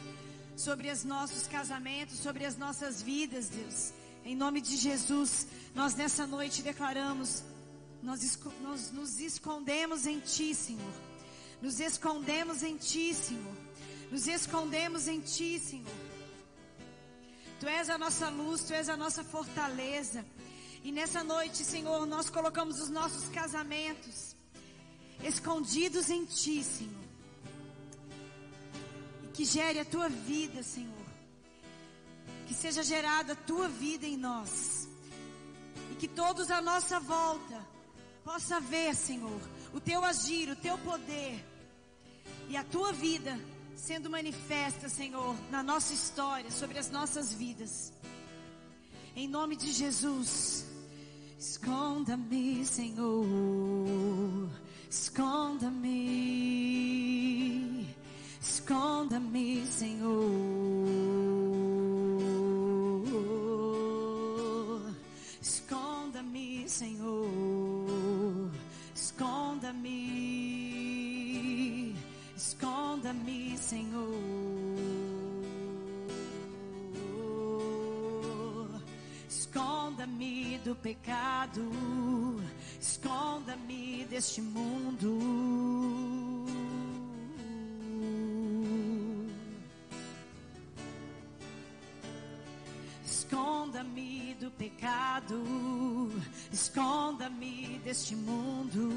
[0.56, 3.92] sobre os nossos casamentos, sobre as nossas vidas, Deus.
[4.24, 7.44] Em nome de Jesus, nós nessa noite declaramos,
[8.02, 10.94] nós, nós nos escondemos em Ti, Senhor.
[11.60, 13.63] Nos escondemos em Ti, Senhor.
[14.14, 15.98] Nos escondemos em Ti, Senhor.
[17.58, 20.24] Tu és a nossa luz, Tu és a nossa fortaleza.
[20.84, 24.36] E nessa noite, Senhor, nós colocamos os nossos casamentos
[25.20, 27.08] escondidos em Ti, Senhor.
[29.24, 31.06] E que gere a Tua vida, Senhor.
[32.46, 34.88] Que seja gerada a Tua vida em nós.
[35.90, 37.66] E que todos à nossa volta
[38.22, 39.40] possa ver, Senhor,
[39.72, 41.44] o Teu agir, o Teu poder
[42.48, 43.36] e a Tua vida
[43.76, 47.92] sendo manifesta, Senhor, na nossa história, sobre as nossas vidas.
[49.16, 50.64] Em nome de Jesus,
[51.38, 53.26] Esconda-me, Senhor.
[54.88, 55.94] Esconda-me.
[58.40, 60.53] Esconda-me, Senhor.
[80.04, 81.62] Esconda-me do pecado,
[82.78, 86.44] esconda-me deste mundo.
[93.02, 95.42] Esconda-me do pecado,
[96.52, 98.93] esconda-me deste mundo.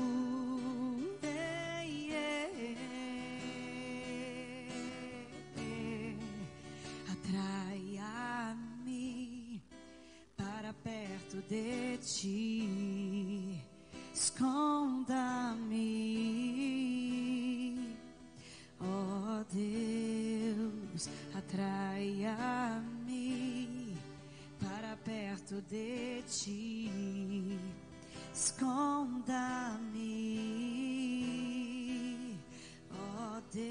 [25.62, 26.90] De ti.
[28.34, 29.98] Esconda-me,
[32.92, 33.68] ó Deus.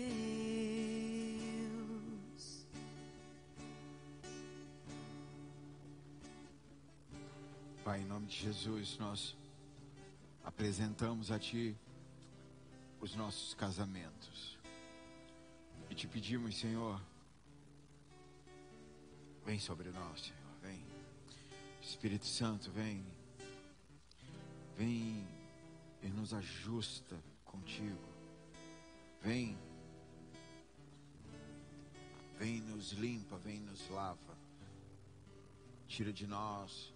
[7.84, 9.36] Pai, em nome de Jesus, nós
[10.44, 11.76] apresentamos a Ti
[13.00, 14.58] os nossos casamentos.
[15.88, 17.00] E te pedimos, Senhor,
[19.44, 20.45] vem sobre nós, Senhor.
[22.06, 23.04] Espírito Santo, vem.
[24.76, 25.26] Vem
[26.00, 28.08] e nos ajusta contigo.
[29.20, 29.58] Vem.
[32.38, 34.38] Vem nos limpa, vem nos lava.
[35.88, 36.94] Tira de nós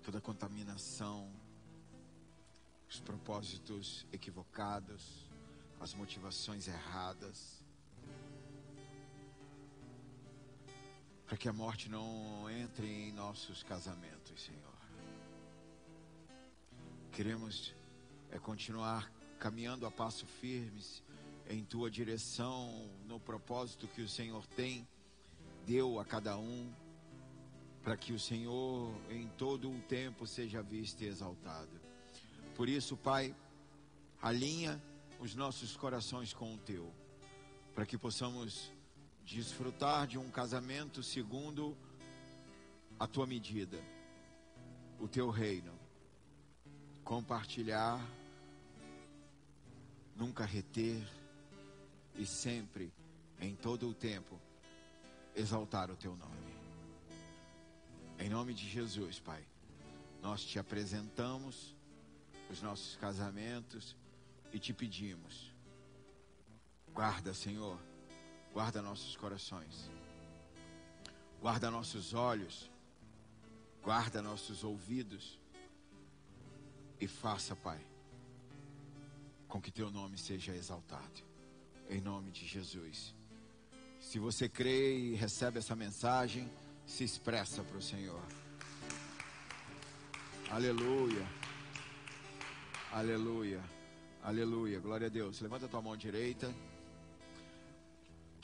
[0.00, 1.28] toda contaminação,
[2.88, 5.28] os propósitos equivocados,
[5.80, 7.63] as motivações erradas,
[11.26, 14.74] para que a morte não entre em nossos casamentos, Senhor.
[17.12, 17.74] Queremos
[18.30, 21.02] é continuar caminhando a passo firmes
[21.48, 24.86] em tua direção, no propósito que o Senhor tem,
[25.66, 26.72] deu a cada um
[27.82, 31.80] para que o Senhor em todo o tempo seja visto e exaltado.
[32.56, 33.34] Por isso, Pai,
[34.22, 34.82] alinha
[35.20, 36.90] os nossos corações com o teu,
[37.74, 38.72] para que possamos
[39.24, 41.76] desfrutar de um casamento segundo
[42.98, 43.82] a tua medida,
[45.00, 45.72] o teu reino.
[47.02, 48.00] Compartilhar,
[50.14, 51.02] nunca reter
[52.14, 52.92] e sempre,
[53.40, 54.40] em todo o tempo,
[55.34, 56.54] exaltar o teu nome.
[58.18, 59.44] Em nome de Jesus, Pai,
[60.22, 61.74] nós te apresentamos
[62.50, 63.96] os nossos casamentos
[64.52, 65.52] e te pedimos.
[66.94, 67.78] Guarda, Senhor,
[68.54, 69.90] guarda nossos corações,
[71.40, 72.70] guarda nossos olhos,
[73.82, 75.40] guarda nossos ouvidos
[77.00, 77.84] e faça, Pai,
[79.48, 81.22] com que teu nome seja exaltado.
[81.90, 83.14] Em nome de Jesus.
[84.00, 86.50] Se você crê e recebe essa mensagem,
[86.86, 88.22] se expressa para o Senhor.
[90.50, 91.26] Aleluia.
[92.92, 93.62] Aleluia.
[94.22, 94.80] Aleluia.
[94.80, 95.40] Glória a Deus.
[95.40, 96.54] Levanta a tua mão direita.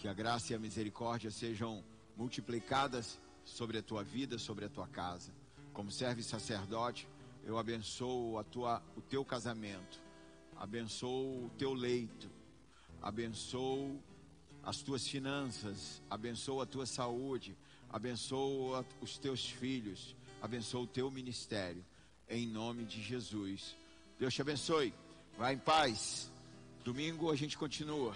[0.00, 1.84] Que a graça e a misericórdia sejam
[2.16, 5.32] multiplicadas sobre a tua vida, sobre a tua casa.
[5.72, 7.06] Como servo e sacerdote,
[7.44, 10.00] eu abençoo a tua, o teu casamento.
[10.56, 12.28] Abençoo o teu leito.
[13.00, 14.02] Abençoo
[14.64, 16.02] as tuas finanças.
[16.10, 17.56] Abençoo a tua saúde
[17.90, 21.84] abençoa os teus filhos, abençoa o teu ministério,
[22.28, 23.76] em nome de Jesus.
[24.18, 24.94] Deus te abençoe.
[25.36, 26.30] Vai em paz.
[26.84, 28.14] Domingo a gente continua.